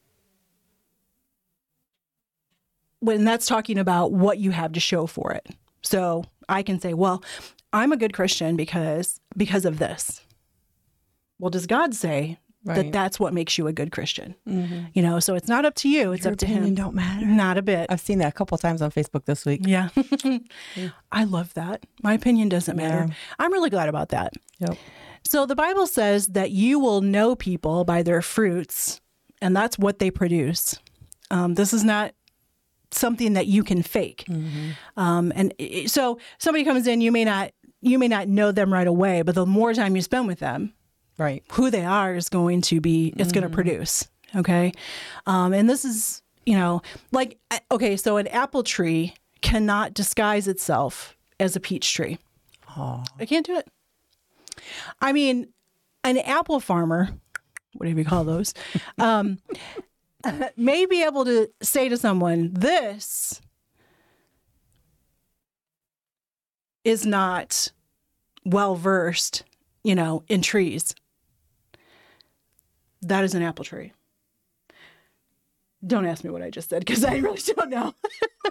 when 3.00 3.24
that's 3.24 3.46
talking 3.46 3.78
about 3.78 4.12
what 4.12 4.38
you 4.38 4.50
have 4.50 4.72
to 4.72 4.80
show 4.80 5.06
for 5.06 5.32
it. 5.32 5.48
So 5.80 6.24
I 6.48 6.62
can 6.62 6.78
say, 6.78 6.92
well, 6.92 7.24
I'm 7.72 7.92
a 7.92 7.96
good 7.96 8.12
Christian 8.12 8.56
because 8.56 9.18
because 9.34 9.64
of 9.64 9.78
this. 9.78 10.20
Well, 11.38 11.50
does 11.50 11.66
God 11.66 11.94
say 11.94 12.38
that 12.64 12.92
that's 12.92 13.18
what 13.18 13.32
makes 13.32 13.56
you 13.58 13.66
a 13.66 13.72
good 13.72 13.90
Christian? 13.92 14.34
You 14.46 15.02
know, 15.02 15.18
so 15.20 15.34
it's 15.34 15.48
not 15.48 15.64
up 15.64 15.74
to 15.76 15.88
you; 15.88 16.12
it's 16.12 16.24
Your 16.24 16.32
up 16.32 16.38
to 16.40 16.46
opinion 16.46 16.66
Him. 16.68 16.74
don't 16.74 16.94
matter. 16.94 17.24
Not 17.26 17.56
a 17.58 17.62
bit. 17.62 17.86
I've 17.90 18.00
seen 18.00 18.18
that 18.18 18.28
a 18.28 18.32
couple 18.32 18.54
of 18.54 18.60
times 18.60 18.82
on 18.82 18.90
Facebook 18.90 19.24
this 19.24 19.44
week. 19.46 19.62
Yeah. 19.64 19.88
I 21.12 21.24
love 21.24 21.54
that. 21.54 21.84
My 22.02 22.12
opinion 22.14 22.48
doesn't 22.48 22.76
matter. 22.76 23.06
Yeah. 23.08 23.14
I'm 23.38 23.52
really 23.52 23.70
glad 23.70 23.88
about 23.88 24.10
that. 24.10 24.32
Yep. 24.58 24.76
So 25.24 25.46
the 25.46 25.56
Bible 25.56 25.86
says 25.86 26.28
that 26.28 26.50
you 26.50 26.78
will 26.78 27.00
know 27.00 27.34
people 27.36 27.84
by 27.84 28.02
their 28.02 28.22
fruits, 28.22 29.00
and 29.42 29.54
that's 29.56 29.78
what 29.78 29.98
they 29.98 30.10
produce. 30.10 30.78
Um, 31.30 31.54
this 31.54 31.72
is 31.72 31.84
not 31.84 32.14
something 32.90 33.34
that 33.34 33.46
you 33.46 33.62
can 33.62 33.82
fake. 33.82 34.24
Um, 34.96 35.32
and 35.36 35.54
i- 35.60 35.84
so 35.86 36.18
somebody 36.38 36.64
comes 36.64 36.86
in, 36.86 37.00
you 37.00 37.12
may 37.12 37.24
not 37.24 37.52
you 37.82 37.98
may 37.98 38.08
not 38.08 38.28
know 38.28 38.52
them 38.52 38.70
right 38.70 38.86
away, 38.86 39.22
but 39.22 39.34
the 39.34 39.46
more 39.46 39.72
time 39.72 39.96
you 39.96 40.02
spend 40.02 40.26
with 40.26 40.40
them, 40.40 40.74
Right. 41.20 41.44
who 41.52 41.70
they 41.70 41.84
are 41.84 42.14
is 42.14 42.28
going 42.28 42.62
to 42.62 42.80
be 42.80 43.12
it's 43.16 43.30
going 43.30 43.44
to 43.44 43.50
produce 43.50 44.08
okay? 44.36 44.72
Um, 45.26 45.52
and 45.52 45.68
this 45.68 45.84
is 45.84 46.22
you 46.46 46.56
know 46.56 46.82
like 47.12 47.38
okay 47.70 47.96
so 47.96 48.16
an 48.16 48.26
apple 48.28 48.62
tree 48.62 49.14
cannot 49.42 49.94
disguise 49.94 50.48
itself 50.48 51.16
as 51.38 51.56
a 51.56 51.60
peach 51.60 51.94
tree. 51.94 52.18
Oh. 52.76 53.02
i 53.18 53.26
can't 53.26 53.44
do 53.44 53.56
it. 53.56 53.68
I 55.00 55.12
mean 55.12 55.48
an 56.04 56.18
apple 56.18 56.60
farmer 56.60 57.10
whatever 57.74 57.98
you 57.98 58.04
call 58.04 58.24
those 58.24 58.54
um, 58.98 59.38
may 60.56 60.86
be 60.86 61.02
able 61.04 61.24
to 61.24 61.48
say 61.62 61.88
to 61.88 61.96
someone 61.96 62.50
this 62.52 63.40
is 66.84 67.04
not 67.04 67.68
well 68.44 68.74
versed 68.74 69.44
you 69.84 69.94
know 69.94 70.22
in 70.28 70.40
trees 70.40 70.94
that 73.02 73.24
is 73.24 73.34
an 73.34 73.42
apple 73.42 73.64
tree. 73.64 73.92
Don't 75.86 76.06
ask 76.06 76.22
me 76.24 76.30
what 76.30 76.42
I 76.42 76.50
just 76.50 76.68
said 76.68 76.80
because 76.80 77.04
I 77.04 77.16
really 77.16 77.40
don't 77.40 77.70
know. 77.70 77.94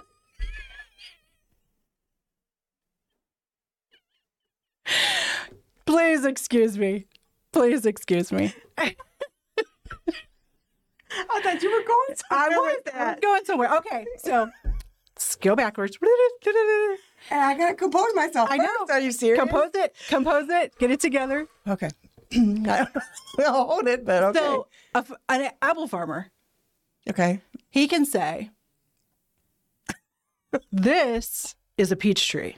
Please 5.86 6.24
excuse 6.24 6.76
me. 6.78 7.06
Please 7.52 7.86
excuse 7.86 8.32
me. 8.32 8.52
I 8.78 8.94
thought 11.42 11.62
you 11.62 11.70
were 11.70 11.84
going 11.86 12.16
somewhere. 12.30 12.30
I 12.30 12.48
was 12.48 12.76
I'm 12.94 13.20
going 13.20 13.44
somewhere. 13.44 13.76
Okay, 13.78 14.06
so 14.18 14.48
let's 15.16 15.36
go 15.36 15.56
backwards. 15.56 15.98
And 17.30 17.40
I 17.40 17.56
gotta 17.56 17.74
compose 17.74 18.14
myself. 18.14 18.48
I 18.50 18.56
know. 18.56 18.68
first. 18.80 18.92
Are 18.92 19.00
you 19.00 19.12
serious? 19.12 19.38
Compose 19.38 19.70
it. 19.74 19.94
Compose 20.08 20.48
it. 20.48 20.76
Get 20.78 20.90
it 20.90 21.00
together. 21.00 21.46
Okay. 21.68 21.90
I 22.34 22.86
don't 23.36 23.46
hold 23.46 23.86
it, 23.88 24.04
but 24.04 24.22
okay. 24.22 24.38
So, 24.38 24.66
a 24.94 25.04
an 25.28 25.50
apple 25.62 25.88
farmer 25.88 26.30
okay. 27.08 27.40
he 27.70 27.88
can 27.88 28.04
say, 28.04 28.50
This 30.72 31.54
is 31.76 31.90
a 31.90 31.96
peach 31.96 32.28
tree. 32.28 32.56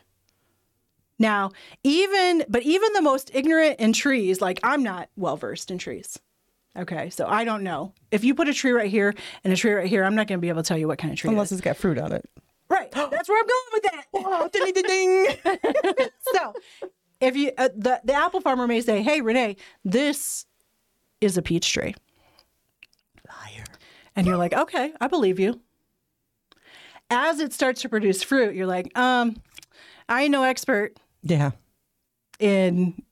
Now, 1.19 1.53
even, 1.85 2.45
but 2.49 2.63
even 2.63 2.93
the 2.95 3.03
most 3.03 3.31
ignorant 3.33 3.79
in 3.79 3.93
trees, 3.93 4.41
like 4.41 4.59
I'm 4.63 4.83
not 4.83 5.09
well 5.17 5.37
versed 5.37 5.71
in 5.71 5.79
trees. 5.79 6.19
Okay, 6.77 7.11
so 7.11 7.27
I 7.27 7.45
don't 7.45 7.63
know. 7.63 7.93
If 8.11 8.25
you 8.25 8.35
put 8.35 8.49
a 8.49 8.55
tree 8.55 8.73
right 8.73 8.91
here 8.91 9.15
and 9.45 9.53
a 9.53 9.57
tree 9.57 9.73
right 9.73 9.87
here, 9.87 10.05
I'm 10.05 10.15
not 10.15 10.27
going 10.27 10.39
to 10.39 10.41
be 10.43 10.49
able 10.49 10.63
to 10.63 10.69
tell 10.69 10.79
you 10.79 10.89
what 10.89 10.99
kind 10.99 11.13
of 11.13 11.19
tree 11.19 11.31
Unless 11.31 11.53
it 11.53 11.55
is. 11.55 11.61
it's 11.61 11.65
got 11.65 11.77
fruit 11.77 11.99
on 11.99 12.13
it. 12.13 12.29
Right, 12.69 12.91
that's 12.91 13.29
where 13.29 13.39
I'm 13.39 13.47
going 13.47 13.71
with 13.73 13.83
that. 13.83 14.53
Ding, 14.53 14.73
ding, 14.73 14.85
ding. 14.87 16.09
so, 16.35 16.55
if 17.23 17.37
you, 17.37 17.53
uh, 17.57 17.69
the, 17.77 18.01
the 18.05 18.13
apple 18.15 18.41
farmer 18.41 18.67
may 18.67 18.81
say, 18.81 19.03
Hey, 19.03 19.21
Renee, 19.21 19.57
this 19.85 20.45
is 21.21 21.37
a 21.37 21.43
peach 21.43 21.73
tree. 21.73 21.95
Liar. 23.29 23.65
And 24.17 24.27
you're 24.27 24.37
like, 24.37 24.53
okay, 24.53 24.93
I 25.01 25.07
believe 25.07 25.39
you. 25.39 25.61
As 27.11 27.41
it 27.41 27.53
starts 27.53 27.83
to 27.83 27.89
produce 27.89 28.23
fruit, 28.23 28.55
you're 28.55 28.67
like, 28.67 28.97
um, 28.99 29.37
I 30.09 30.23
ain't 30.23 30.33
no 30.33 30.43
expert 30.43 30.99
Yeah. 31.23 31.53
in 32.39 33.03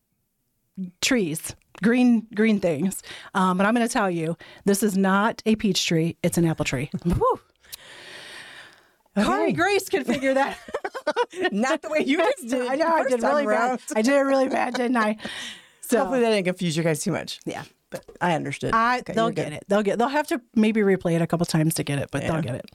trees, 1.00 1.54
green 1.82 2.26
green 2.34 2.60
things. 2.60 3.02
Um, 3.34 3.56
but 3.56 3.66
I'm 3.66 3.74
going 3.74 3.86
to 3.86 3.92
tell 3.92 4.10
you, 4.10 4.36
this 4.64 4.82
is 4.82 4.96
not 4.96 5.42
a 5.46 5.54
peach 5.56 5.86
tree; 5.86 6.16
it's 6.22 6.36
an 6.38 6.46
apple 6.46 6.64
tree. 6.64 6.90
Whew. 7.04 7.40
Connie 9.16 9.52
Grace 9.52 9.88
can 9.88 10.04
figure 10.04 10.34
that. 10.34 10.56
Not 11.52 11.82
the 11.82 11.88
way 11.90 12.04
you 12.06 12.18
just 12.36 12.48
did. 12.48 12.68
I 12.68 12.74
know 12.76 12.86
I 12.86 13.04
did 13.04 13.22
really 13.22 13.46
bad. 13.46 13.80
I 13.96 14.02
did 14.02 14.14
it 14.14 14.20
really 14.20 14.48
bad, 14.48 14.74
didn't 14.74 14.96
I? 14.96 15.16
So 15.82 15.98
Hopefully 15.98 16.20
that 16.20 16.30
didn't 16.30 16.44
confuse 16.44 16.76
you 16.76 16.84
guys 16.84 17.02
too 17.02 17.10
much. 17.10 17.40
yeah, 17.44 17.64
But 17.90 18.04
I 18.20 18.34
understood. 18.36 18.72
I, 18.72 19.00
Okay, 19.00 19.12
they'll 19.12 19.26
good. 19.30 19.34
get 19.34 19.52
it. 19.52 19.64
They'll 19.66 19.82
get. 19.82 19.98
They'll 19.98 20.06
have 20.06 20.28
to 20.28 20.40
maybe 20.54 20.82
replay 20.82 21.14
it 21.16 21.20
a 21.22 21.26
couple 21.26 21.44
times 21.46 21.74
to 21.74 21.82
get 21.82 21.98
it, 21.98 22.10
but 22.12 22.22
Yeah. 22.22 22.30
they'll 22.30 22.42
get 22.42 22.54
it. 22.54 22.70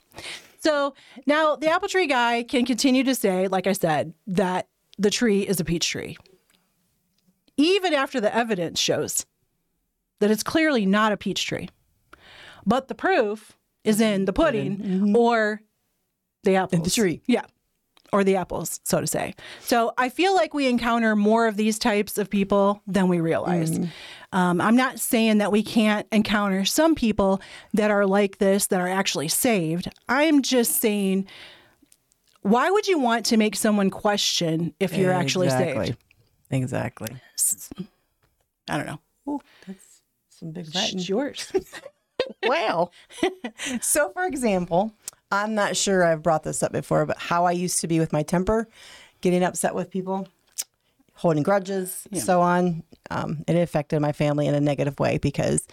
So 0.60 0.96
now 1.26 1.56
the 1.56 1.70
apple 1.70 1.88
tree 1.88 2.08
guy 2.08 2.44
can 2.44 2.66
continue 2.66 3.06
to 3.06 3.16
say, 3.16 3.48
like 3.48 3.68
I 3.68 3.72
said, 3.72 4.14
that 4.28 4.68
the 4.98 5.10
tree 5.10 5.48
is 5.48 5.62
a 5.62 5.64
peach 5.64 5.88
tree, 5.88 6.18
even 7.56 7.94
after 7.94 8.20
the 8.20 8.36
evidence 8.36 8.82
shows 8.82 9.26
that 10.20 10.30
it's 10.30 10.44
clearly 10.44 10.86
not 10.86 11.14
a 11.14 11.18
peach 11.18 11.46
tree. 11.46 11.70
But 12.66 12.90
the 12.90 12.96
proof 12.96 13.54
is 13.86 14.02
in 14.02 14.26
the 14.26 14.34
pudding 14.34 15.16
or 15.16 15.62
the 16.44 16.56
apple. 16.58 16.80
Mm-hmm. 16.80 16.84
the 16.84 16.90
tree. 16.90 17.22
Yeah. 17.28 17.44
Or 18.14 18.24
the 18.24 18.36
apples, 18.36 18.80
so 18.84 19.02
to 19.02 19.08
say. 19.08 19.36
So 19.60 19.94
I 19.98 20.10
feel 20.10 20.34
like 20.36 20.54
we 20.54 20.68
encounter 20.68 21.16
more 21.16 21.48
of 21.48 21.58
these 21.58 21.78
types 21.78 22.18
of 22.18 22.30
people 22.30 22.82
than 22.88 23.08
we 23.10 23.20
realize. 23.20 23.78
Um, 24.32 24.62
I'm 24.62 24.76
not 24.76 25.00
saying 25.00 25.40
that 25.40 25.52
we 25.52 25.64
can't 25.64 26.08
encounter 26.12 26.66
some 26.66 26.96
people 26.96 27.42
that 27.74 27.92
are 27.92 28.06
like 28.06 28.38
this 28.38 28.68
that 28.68 28.80
are 28.80 28.88
actually 28.88 29.28
saved. 29.28 29.90
I'm 30.08 30.42
just 30.42 30.80
saying, 30.82 31.28
why 32.42 32.70
would 32.70 32.88
you 32.88 33.00
want 33.00 33.26
to 33.28 33.38
make 33.38 33.56
someone 33.56 33.90
question 33.90 34.74
if 34.80 34.96
you're 34.96 35.12
actually 35.12 35.48
Exactly. 35.48 35.88
saved? 35.88 35.98
Exactly. 36.52 37.10
I 38.70 38.78
don't 38.78 38.86
know. 38.86 39.00
Ooh, 39.28 39.42
that's 39.66 40.02
some 40.30 40.52
big 40.52 40.68
It's 40.74 41.10
yours. 41.10 41.52
wow. 42.44 42.92
so, 43.82 44.10
for 44.10 44.26
example, 44.26 44.94
I'm 45.32 45.56
not 45.56 45.76
sure 45.76 46.04
I've 46.04 46.22
brought 46.24 46.44
this 46.44 46.62
up 46.64 46.72
before, 46.72 47.06
but 47.06 47.18
how 47.18 47.46
I 47.46 47.52
used 47.52 47.82
to 47.82 47.88
be 47.88 48.00
with 48.00 48.14
my 48.14 48.24
temper, 48.24 48.68
getting 49.22 49.44
upset 49.44 49.76
with 49.76 49.90
people, 49.90 50.28
holding 51.16 51.44
grudges, 51.44 52.08
so 52.14 52.42
on. 52.42 52.84
Um, 53.10 53.44
it 53.48 53.56
affected 53.56 54.00
my 54.02 54.12
family 54.12 54.48
in 54.48 54.54
a 54.56 54.60
negative 54.62 55.00
way 55.00 55.18
because 55.18 55.68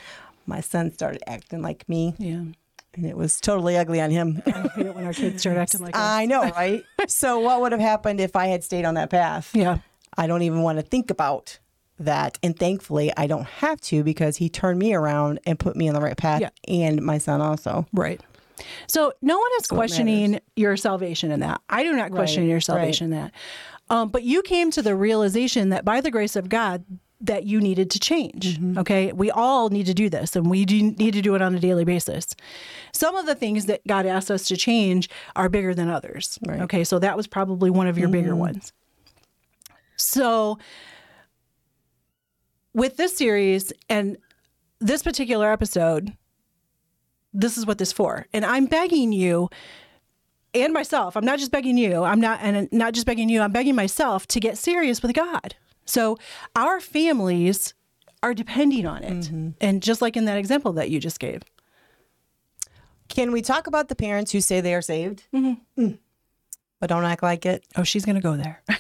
my 0.47 0.61
son 0.61 0.92
started 0.92 1.23
acting 1.28 1.62
like 1.62 1.88
me, 1.88 2.14
yeah. 2.18 2.37
and 2.94 3.06
it 3.06 3.16
was 3.16 3.40
totally 3.40 3.76
ugly 3.76 4.00
on 4.00 4.11
him. 4.11 4.42
I 4.47 4.50
hate 4.75 4.87
it 4.87 4.94
when 4.94 5.04
our 5.04 5.12
kids 5.12 5.40
start 5.42 5.56
acting 5.56 5.80
like 5.82 5.94
us. 5.97 6.00
I 6.02 6.26
know, 6.26 6.42
right? 6.50 6.85
so, 7.06 7.38
what 7.38 7.61
would 7.61 7.73
have 7.73 7.80
happened 7.80 8.21
if 8.21 8.35
I 8.37 8.47
had 8.47 8.64
stayed 8.64 8.85
on 8.85 8.94
that 8.94 9.11
path? 9.11 9.54
Yeah. 9.54 9.78
I 10.16 10.26
don't 10.26 10.42
even 10.42 10.62
want 10.62 10.78
to 10.78 10.82
think 10.82 11.11
about 11.11 11.59
that. 11.99 12.38
And 12.42 12.59
thankfully, 12.59 13.12
I 13.16 13.26
don't 13.26 13.47
have 13.47 13.80
to 13.82 14.02
because 14.04 14.37
he 14.37 14.49
turned 14.50 14.78
me 14.78 14.92
around 14.94 15.40
and 15.47 15.59
put 15.59 15.75
me 15.76 15.88
on 15.88 15.94
the 15.94 16.00
right 16.00 16.16
path, 16.16 16.40
Yeah. 16.40 16.50
and 16.68 17.00
my 17.02 17.18
son 17.18 17.40
also. 17.40 17.87
Right. 17.92 18.21
So 18.87 19.12
no 19.23 19.38
one 19.38 19.50
is 19.61 19.66
questioning 19.66 20.40
your 20.57 20.76
salvation 20.76 21.31
in 21.31 21.40
that. 21.40 21.61
I 21.69 21.83
do 21.83 21.92
not 21.92 22.11
question 22.11 22.45
Right, 22.45 22.50
your 22.50 22.61
salvation 22.61 23.07
in 23.07 23.11
that. 23.11 23.33
Um, 23.90 24.09
but 24.09 24.23
you 24.23 24.42
came 24.42 24.71
to 24.73 24.83
the 24.83 24.95
realization 24.95 25.69
that 25.71 25.85
by 25.85 26.00
the 26.00 26.11
grace 26.11 26.37
of 26.37 26.49
God, 26.49 26.85
that 27.23 27.45
you 27.45 27.61
needed 27.61 27.90
to 27.92 28.00
change. 28.00 28.59
Mm-hmm. 28.59 28.78
Okay. 28.78 29.12
We 29.12 29.31
all 29.31 29.69
need 29.69 29.87
to 29.87 29.95
do 29.95 30.11
this 30.11 30.35
and 30.35 30.50
we 30.50 30.64
do 30.64 30.83
need 30.83 31.12
to 31.14 31.23
do 31.23 31.35
it 31.35 31.42
on 31.42 31.54
a 31.54 31.61
daily 31.61 31.85
basis. 31.85 32.35
Some 32.92 33.14
of 33.14 33.26
the 33.26 33.35
things 33.35 33.66
that 33.66 33.87
God 33.87 34.07
asked 34.07 34.31
us 34.31 34.47
to 34.49 34.57
change 34.57 35.09
are 35.37 35.49
bigger 35.49 35.73
than 35.73 35.88
others. 35.88 36.38
Right. 36.45 36.54
Mm-hmm. 36.54 36.64
Okay. 36.64 36.85
So 36.85 36.99
that 36.99 37.16
was 37.16 37.26
probably 37.26 37.71
one 37.71 37.87
of 37.87 37.97
your 37.97 38.09
bigger 38.09 38.35
ones. 38.35 38.73
So 39.97 40.59
with 42.75 42.97
this 42.97 43.16
series 43.16 43.73
and 43.88 44.16
this 44.81 45.02
particular 45.02 45.52
episode, 45.52 46.12
this 47.32 47.56
is 47.58 47.66
what 47.66 47.78
this 47.78 47.92
for. 47.92 48.26
And 48.32 48.44
I'm 48.44 48.66
begging 48.66 49.12
you 49.12 49.48
and 50.54 50.72
myself. 50.72 51.16
I'm 51.16 51.24
not 51.24 51.38
just 51.38 51.50
begging 51.50 51.78
you. 51.78 52.02
I'm 52.04 52.20
not 52.20 52.40
and 52.42 52.68
not 52.72 52.92
just 52.94 53.06
begging 53.06 53.28
you. 53.28 53.40
I'm 53.40 53.52
begging 53.52 53.74
myself 53.74 54.26
to 54.28 54.40
get 54.40 54.58
serious 54.58 55.02
with 55.02 55.14
God. 55.14 55.54
So 55.84 56.18
our 56.54 56.80
families 56.80 57.74
are 58.22 58.34
depending 58.34 58.86
on 58.86 59.02
it. 59.02 59.30
And 59.60 59.82
just 59.82 60.00
like 60.02 60.16
in 60.16 60.26
that 60.26 60.36
example 60.38 60.72
that 60.74 60.90
you 60.90 61.00
just 61.00 61.18
gave. 61.18 61.42
Can 63.08 63.32
we 63.32 63.42
talk 63.42 63.66
about 63.66 63.88
the 63.88 63.94
parents 63.96 64.32
who 64.32 64.40
say 64.40 64.60
they 64.60 64.74
are 64.74 64.82
saved, 64.82 65.24
Mm. 65.34 65.98
but 66.80 66.86
don't 66.88 67.04
act 67.04 67.22
like 67.22 67.44
it? 67.44 67.64
Oh, 67.76 67.82
she's 67.82 68.04
going 68.04 68.16
to 68.16 68.22
go 68.22 68.36
there. 68.36 68.62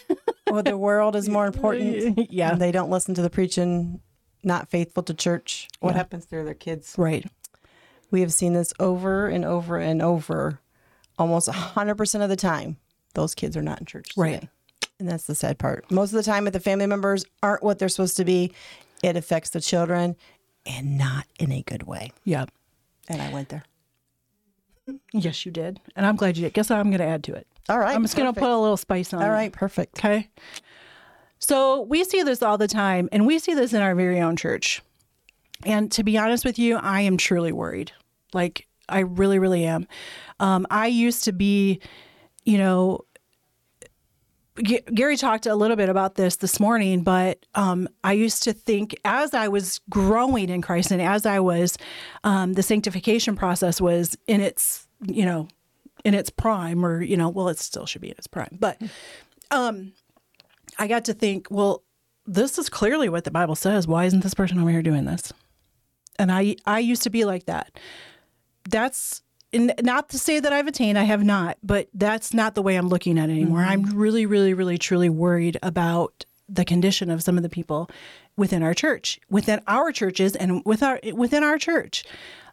Well, 0.50 0.62
the 0.62 0.76
world 0.76 1.16
is 1.16 1.30
more 1.30 1.46
important. 1.46 2.18
Yeah. 2.30 2.52
And 2.52 2.60
they 2.60 2.72
don't 2.72 2.90
listen 2.90 3.14
to 3.14 3.22
the 3.22 3.30
preaching, 3.30 4.00
not 4.44 4.68
faithful 4.68 5.02
to 5.04 5.14
church. 5.14 5.66
What 5.80 5.92
Yeah. 5.92 5.96
happens 5.96 6.26
to 6.26 6.44
their 6.44 6.52
kids? 6.52 6.94
right. 6.98 7.24
We 8.12 8.20
have 8.20 8.32
seen 8.32 8.52
this 8.52 8.72
over 8.78 9.26
and 9.26 9.44
over 9.44 9.78
and 9.78 10.00
over, 10.00 10.60
almost 11.18 11.48
100% 11.48 12.22
of 12.22 12.28
the 12.28 12.36
time. 12.36 12.76
Those 13.14 13.34
kids 13.34 13.56
are 13.56 13.62
not 13.62 13.80
in 13.80 13.86
church. 13.86 14.10
Right. 14.16 14.40
today. 14.42 14.48
And 15.00 15.08
that's 15.08 15.24
the 15.24 15.34
sad 15.34 15.58
part. 15.58 15.90
Most 15.90 16.12
of 16.12 16.16
the 16.16 16.22
time, 16.22 16.46
if 16.46 16.52
the 16.52 16.60
family 16.60 16.86
members 16.86 17.24
aren't 17.42 17.64
what 17.64 17.78
they're 17.80 17.88
supposed 17.88 18.16
to 18.18 18.24
be, 18.24 18.52
it 19.02 19.16
affects 19.16 19.50
the 19.50 19.60
children 19.60 20.14
and 20.64 20.96
not 20.96 21.26
in 21.40 21.50
a 21.50 21.62
good 21.62 21.84
way. 21.84 22.12
Yep. 22.24 22.50
And 23.08 23.20
I 23.20 23.32
went 23.32 23.48
there. 23.48 23.64
Yes, 25.12 25.44
you 25.44 25.50
did. 25.50 25.80
And 25.96 26.06
I'm 26.06 26.16
glad 26.16 26.36
you 26.36 26.44
did. 26.44 26.54
Guess 26.54 26.70
what 26.70 26.78
I'm 26.78 26.90
going 26.90 27.00
to 27.00 27.04
add 27.06 27.24
to 27.24 27.34
it? 27.34 27.46
All 27.68 27.78
right. 27.78 27.94
I'm 27.94 28.02
just 28.02 28.16
going 28.16 28.32
to 28.32 28.38
put 28.38 28.48
a 28.48 28.58
little 28.58 28.76
spice 28.76 29.12
on 29.12 29.22
All 29.22 29.28
it. 29.28 29.32
right. 29.32 29.52
Perfect. 29.52 29.98
Okay. 29.98 30.28
So 31.38 31.82
we 31.82 32.04
see 32.04 32.22
this 32.22 32.42
all 32.42 32.58
the 32.58 32.68
time, 32.68 33.08
and 33.10 33.26
we 33.26 33.38
see 33.38 33.54
this 33.54 33.72
in 33.72 33.82
our 33.82 33.94
very 33.94 34.20
own 34.20 34.36
church. 34.36 34.82
And 35.64 35.90
to 35.92 36.04
be 36.04 36.18
honest 36.18 36.44
with 36.44 36.58
you, 36.58 36.76
I 36.76 37.00
am 37.02 37.16
truly 37.16 37.52
worried. 37.52 37.92
Like, 38.32 38.66
I 38.88 39.00
really, 39.00 39.38
really 39.38 39.64
am. 39.64 39.86
Um, 40.40 40.66
I 40.70 40.86
used 40.86 41.24
to 41.24 41.32
be, 41.32 41.80
you 42.44 42.58
know, 42.58 43.04
G- 44.62 44.82
Gary 44.92 45.16
talked 45.16 45.46
a 45.46 45.54
little 45.54 45.76
bit 45.76 45.88
about 45.88 46.16
this 46.16 46.36
this 46.36 46.60
morning, 46.60 47.02
but 47.02 47.46
um, 47.54 47.88
I 48.04 48.12
used 48.12 48.42
to 48.42 48.52
think 48.52 48.94
as 49.04 49.32
I 49.32 49.48
was 49.48 49.80
growing 49.88 50.50
in 50.50 50.60
Christ 50.60 50.90
and 50.90 51.00
as 51.00 51.24
I 51.24 51.40
was, 51.40 51.78
um, 52.22 52.52
the 52.52 52.62
sanctification 52.62 53.34
process 53.34 53.80
was 53.80 54.16
in 54.26 54.40
its, 54.40 54.86
you 55.06 55.24
know, 55.24 55.48
in 56.04 56.14
its 56.14 56.28
prime, 56.28 56.84
or 56.84 57.00
you 57.02 57.16
know, 57.16 57.28
well, 57.28 57.48
it 57.48 57.58
still 57.58 57.86
should 57.86 58.02
be 58.02 58.08
in 58.08 58.16
its 58.18 58.26
prime, 58.26 58.58
but 58.60 58.80
um, 59.50 59.92
I 60.78 60.86
got 60.86 61.04
to 61.06 61.14
think, 61.14 61.46
well, 61.50 61.82
this 62.26 62.58
is 62.58 62.68
clearly 62.68 63.08
what 63.08 63.24
the 63.24 63.30
Bible 63.30 63.54
says. 63.54 63.86
Why 63.86 64.04
isn't 64.04 64.22
this 64.22 64.34
person 64.34 64.58
over 64.58 64.70
here 64.70 64.82
doing 64.82 65.04
this? 65.04 65.32
And 66.18 66.30
I, 66.30 66.56
I 66.66 66.78
used 66.78 67.02
to 67.02 67.10
be 67.10 67.24
like 67.24 67.46
that. 67.46 67.78
That's 68.68 69.22
and 69.52 69.74
not 69.82 70.08
to 70.10 70.18
say 70.18 70.40
that 70.40 70.52
I've 70.52 70.66
attained, 70.66 70.98
I 70.98 71.02
have 71.02 71.22
not, 71.22 71.58
but 71.62 71.88
that's 71.92 72.32
not 72.32 72.54
the 72.54 72.62
way 72.62 72.76
I'm 72.76 72.88
looking 72.88 73.18
at 73.18 73.28
it 73.28 73.32
anymore. 73.32 73.60
I'm 73.60 73.82
really, 73.82 74.24
really, 74.24 74.54
really, 74.54 74.78
truly 74.78 75.10
worried 75.10 75.58
about 75.62 76.24
the 76.48 76.64
condition 76.64 77.10
of 77.10 77.22
some 77.22 77.36
of 77.36 77.42
the 77.42 77.48
people 77.50 77.90
within 78.36 78.62
our 78.62 78.72
church, 78.74 79.20
within 79.28 79.60
our 79.66 79.92
churches, 79.92 80.34
and 80.36 80.64
with 80.64 80.82
our 80.82 81.00
within 81.12 81.44
our 81.44 81.58
church. 81.58 82.04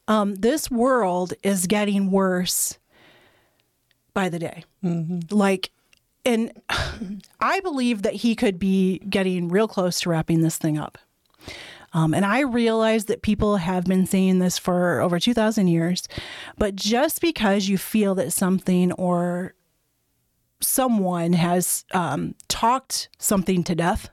Um, 0.08 0.36
this 0.36 0.72
world 0.72 1.34
is 1.44 1.68
getting 1.68 2.12
worse 2.12 2.80
by 4.14 4.28
the 4.28 4.40
day. 4.40 4.64
Like, 5.30 5.72
and 6.26 6.52
I 7.40 7.60
believe 7.62 8.02
that 8.02 8.16
he 8.16 8.36
could 8.36 8.60
be 8.60 9.00
getting 9.00 9.50
real 9.50 9.68
close 9.68 10.02
to 10.02 10.10
wrapping 10.10 10.42
this 10.42 10.58
thing 10.58 10.78
up. 10.78 10.98
Um, 11.94 12.14
and 12.14 12.26
I 12.26 12.42
realize 12.42 13.06
that 13.06 13.22
people 13.22 13.58
have 13.58 13.86
been 13.86 14.06
saying 14.06 14.40
this 14.40 14.58
for 14.58 15.02
over 15.02 15.20
2,000 15.20 15.68
years, 15.68 16.08
but 16.58 16.76
just 16.76 17.22
because 17.22 17.68
you 17.68 17.78
feel 17.78 18.16
that 18.16 18.32
something 18.32 18.92
or 18.94 19.56
someone 20.62 21.34
has 21.34 21.86
um, 21.94 22.36
talked 22.48 23.10
something 23.18 23.64
to 23.64 23.76
death 23.76 24.10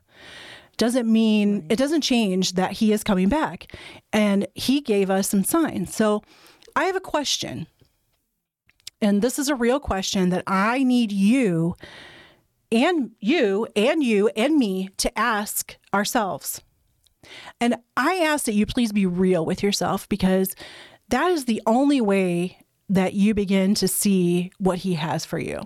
doesn't 0.76 1.11
mean 1.11 1.66
it 1.71 1.76
doesn't 1.76 2.02
change 2.02 2.52
that 2.52 2.73
he 2.73 2.92
is 2.92 3.02
coming 3.02 3.28
back. 3.28 3.73
And 4.12 4.47
he 4.54 4.80
gave 4.80 5.11
us 5.11 5.28
some 5.28 5.45
signs. 5.45 5.95
So 5.95 6.23
I 6.75 6.85
have 6.85 6.97
a 6.97 7.00
question. 7.00 7.66
And 9.00 9.23
this 9.23 9.38
is 9.38 9.49
a 9.49 9.54
real 9.54 9.80
question 9.80 10.30
that 10.30 10.45
I 10.47 10.83
need 10.83 11.12
you 11.12 11.76
and 12.73 13.12
you 13.21 13.66
and 13.76 14.02
you 14.02 14.28
and 14.37 14.56
me 14.56 14.90
to 14.99 15.18
ask 15.18 15.76
ourselves. 15.95 16.61
And 17.61 17.76
I 17.97 18.16
ask 18.16 18.45
that 18.47 18.54
you 18.54 18.66
please 18.66 18.92
be 18.92 19.06
real 19.06 19.45
with 19.45 19.62
yourself 19.62 20.09
because 20.09 20.54
that 21.09 21.30
is 21.30 21.45
the 21.45 21.62
only 21.66 22.00
way 22.00 22.59
that 22.88 23.14
you 23.14 23.35
begin 23.35 23.75
to 23.76 23.88
see 23.88 24.52
what 24.59 24.78
he 24.78 24.95
has 24.95 25.25
for 25.25 25.38
you. 25.38 25.62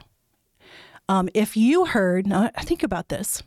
Um, 1.08 1.28
if 1.34 1.56
you 1.56 1.86
heard, 1.86 2.26
now 2.26 2.50
think 2.62 2.82
about 2.82 3.08
this. 3.08 3.42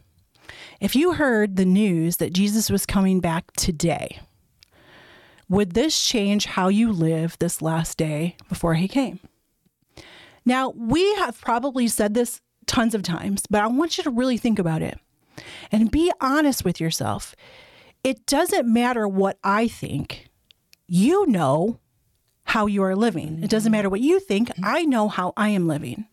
If 0.79 0.95
you 0.95 1.13
heard 1.13 1.55
the 1.55 1.65
news 1.65 2.17
that 2.17 2.33
Jesus 2.33 2.69
was 2.69 2.85
coming 2.85 3.19
back 3.19 3.51
today, 3.53 4.19
would 5.49 5.71
this 5.73 6.03
change 6.03 6.45
how 6.45 6.67
you 6.67 6.91
live 6.91 7.37
this 7.39 7.61
last 7.61 7.97
day 7.97 8.35
before 8.49 8.73
he 8.75 8.87
came? 8.87 9.19
Now, 10.45 10.69
we 10.75 11.15
have 11.15 11.39
probably 11.39 11.87
said 11.87 12.13
this 12.13 12.41
tons 12.65 12.93
of 12.93 13.03
times, 13.03 13.43
but 13.49 13.61
I 13.61 13.67
want 13.67 13.97
you 13.97 14.03
to 14.03 14.09
really 14.09 14.37
think 14.37 14.59
about 14.59 14.81
it. 14.81 14.99
and 15.71 15.91
be 15.91 16.11
honest 16.21 16.63
with 16.63 16.79
yourself. 16.79 17.35
It 18.03 18.25
doesn't 18.25 18.71
matter 18.71 19.07
what 19.07 19.37
I 19.43 19.67
think. 19.67 20.29
You 20.87 21.25
know 21.27 21.79
how 22.45 22.65
you 22.65 22.83
are 22.83 22.95
living. 22.95 23.41
It 23.41 23.49
doesn't 23.49 23.71
matter 23.71 23.89
what 23.89 24.01
you 24.01 24.19
think. 24.19 24.51
I 24.61 24.83
know 24.83 25.07
how 25.07 25.33
I 25.37 25.49
am 25.49 25.67
living. 25.67 26.05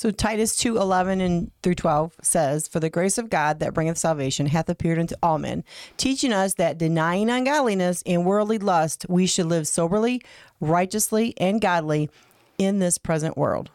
So 0.00 0.10
Titus 0.10 0.56
2, 0.56 0.78
11 0.78 1.20
and 1.20 1.50
through 1.62 1.74
12 1.74 2.14
says, 2.22 2.66
For 2.66 2.80
the 2.80 2.88
grace 2.88 3.18
of 3.18 3.28
God 3.28 3.60
that 3.60 3.74
bringeth 3.74 3.98
salvation 3.98 4.46
hath 4.46 4.70
appeared 4.70 4.98
unto 4.98 5.14
all 5.22 5.36
men, 5.36 5.62
teaching 5.98 6.32
us 6.32 6.54
that 6.54 6.78
denying 6.78 7.28
ungodliness 7.28 8.02
and 8.06 8.24
worldly 8.24 8.56
lust, 8.56 9.04
we 9.10 9.26
should 9.26 9.44
live 9.44 9.68
soberly, 9.68 10.22
righteously, 10.58 11.34
and 11.36 11.60
godly 11.60 12.08
in 12.56 12.78
this 12.78 12.96
present 12.96 13.36
world. 13.36 13.68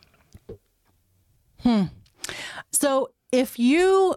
Hmm. 1.59 1.83
So 2.71 3.11
if 3.31 3.59
you 3.59 4.15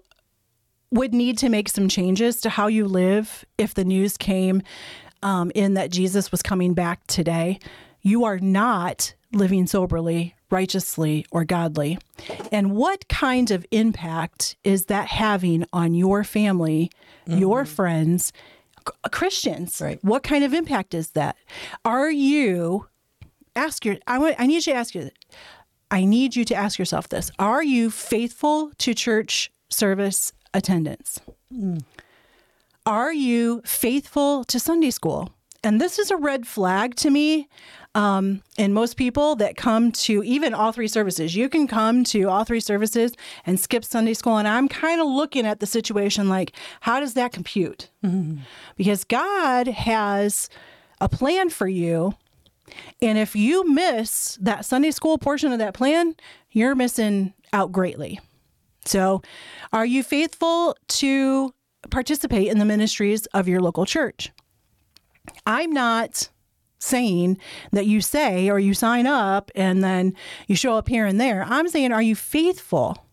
would 0.90 1.12
need 1.12 1.38
to 1.38 1.48
make 1.48 1.68
some 1.68 1.88
changes 1.88 2.40
to 2.40 2.50
how 2.50 2.66
you 2.66 2.86
live 2.86 3.44
if 3.58 3.74
the 3.74 3.84
news 3.84 4.16
came 4.16 4.62
um, 5.22 5.50
in 5.54 5.74
that 5.74 5.90
Jesus 5.90 6.30
was 6.30 6.42
coming 6.42 6.74
back 6.74 7.06
today, 7.06 7.58
you 8.00 8.24
are 8.24 8.38
not 8.38 9.14
living 9.32 9.66
soberly, 9.66 10.34
righteously, 10.50 11.26
or 11.30 11.44
godly. 11.44 11.98
And 12.50 12.74
what 12.74 13.08
kind 13.08 13.50
of 13.50 13.66
impact 13.70 14.56
is 14.64 14.86
that 14.86 15.08
having 15.08 15.66
on 15.72 15.94
your 15.94 16.24
family, 16.24 16.90
your 17.26 17.64
friends, 17.66 18.32
Christians? 19.10 19.80
Right. 19.82 20.02
What 20.02 20.22
kind 20.22 20.44
of 20.44 20.54
impact 20.54 20.94
is 20.94 21.10
that? 21.10 21.36
Are 21.84 22.10
you 22.10 22.86
ask 23.54 23.84
your 23.84 23.96
I 24.06 24.18
want 24.18 24.36
I 24.38 24.46
need 24.46 24.66
you 24.66 24.72
to 24.72 24.78
ask 24.78 24.94
you 24.94 25.10
I 25.90 26.04
need 26.04 26.36
you 26.36 26.44
to 26.46 26.54
ask 26.54 26.78
yourself 26.78 27.08
this. 27.08 27.30
Are 27.38 27.62
you 27.62 27.90
faithful 27.90 28.70
to 28.78 28.94
church 28.94 29.50
service 29.68 30.32
attendance? 30.58 31.20
Are 32.84 33.12
you 33.12 33.62
faithful 33.64 34.44
to 34.44 34.60
Sunday 34.60 34.90
school? 34.90 35.30
And 35.64 35.80
this 35.80 35.98
is 35.98 36.10
a 36.10 36.16
red 36.16 36.46
flag 36.46 36.94
to 36.96 37.10
me. 37.10 37.48
Um, 37.94 38.42
and 38.58 38.74
most 38.74 38.96
people 38.96 39.34
that 39.36 39.56
come 39.56 39.90
to 39.92 40.22
even 40.22 40.54
all 40.54 40.72
three 40.72 40.88
services, 40.88 41.34
you 41.34 41.48
can 41.48 41.66
come 41.66 42.04
to 42.04 42.28
all 42.28 42.44
three 42.44 42.60
services 42.60 43.12
and 43.44 43.58
skip 43.58 43.84
Sunday 43.84 44.14
school. 44.14 44.36
And 44.36 44.46
I'm 44.46 44.68
kind 44.68 45.00
of 45.00 45.06
looking 45.06 45.46
at 45.46 45.58
the 45.58 45.66
situation 45.66 46.28
like, 46.28 46.52
how 46.80 47.00
does 47.00 47.14
that 47.14 47.32
compute? 47.32 47.90
Because 48.76 49.04
God 49.04 49.66
has 49.66 50.48
a 51.00 51.08
plan 51.08 51.50
for 51.50 51.66
you. 51.66 52.14
And 53.00 53.18
if 53.18 53.34
you 53.34 53.68
miss 53.68 54.38
that 54.40 54.64
Sunday 54.64 54.90
school 54.90 55.18
portion 55.18 55.52
of 55.52 55.58
that 55.58 55.74
plan, 55.74 56.14
you're 56.52 56.74
missing 56.74 57.32
out 57.52 57.72
greatly. 57.72 58.20
So, 58.88 59.20
are 59.70 59.84
you 59.84 60.02
faithful 60.02 60.74
to 60.88 61.52
participate 61.90 62.48
in 62.48 62.58
the 62.58 62.64
ministries 62.64 63.26
of 63.26 63.46
your 63.46 63.60
local 63.60 63.84
church? 63.84 64.32
I'm 65.44 65.72
not 65.72 66.30
saying 66.78 67.36
that 67.72 67.84
you 67.84 68.00
say 68.00 68.48
or 68.48 68.58
you 68.58 68.72
sign 68.72 69.06
up 69.06 69.50
and 69.54 69.84
then 69.84 70.14
you 70.46 70.56
show 70.56 70.76
up 70.76 70.88
here 70.88 71.04
and 71.04 71.20
there. 71.20 71.44
I'm 71.46 71.68
saying, 71.68 71.92
are 71.92 72.00
you 72.00 72.16
faithful 72.16 73.06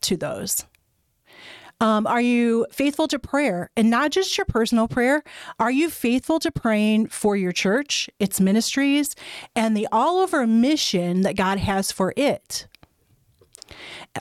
to 0.00 0.16
those? 0.16 0.64
Um, 1.80 2.08
are 2.08 2.20
you 2.20 2.66
faithful 2.72 3.06
to 3.08 3.18
prayer 3.20 3.70
and 3.76 3.88
not 3.88 4.10
just 4.10 4.36
your 4.36 4.46
personal 4.46 4.88
prayer? 4.88 5.22
Are 5.60 5.70
you 5.70 5.88
faithful 5.90 6.40
to 6.40 6.50
praying 6.50 7.06
for 7.06 7.36
your 7.36 7.52
church, 7.52 8.10
its 8.18 8.40
ministries, 8.40 9.14
and 9.54 9.76
the 9.76 9.86
all 9.92 10.18
over 10.18 10.44
mission 10.46 11.22
that 11.22 11.36
God 11.36 11.58
has 11.58 11.92
for 11.92 12.12
it? 12.16 12.66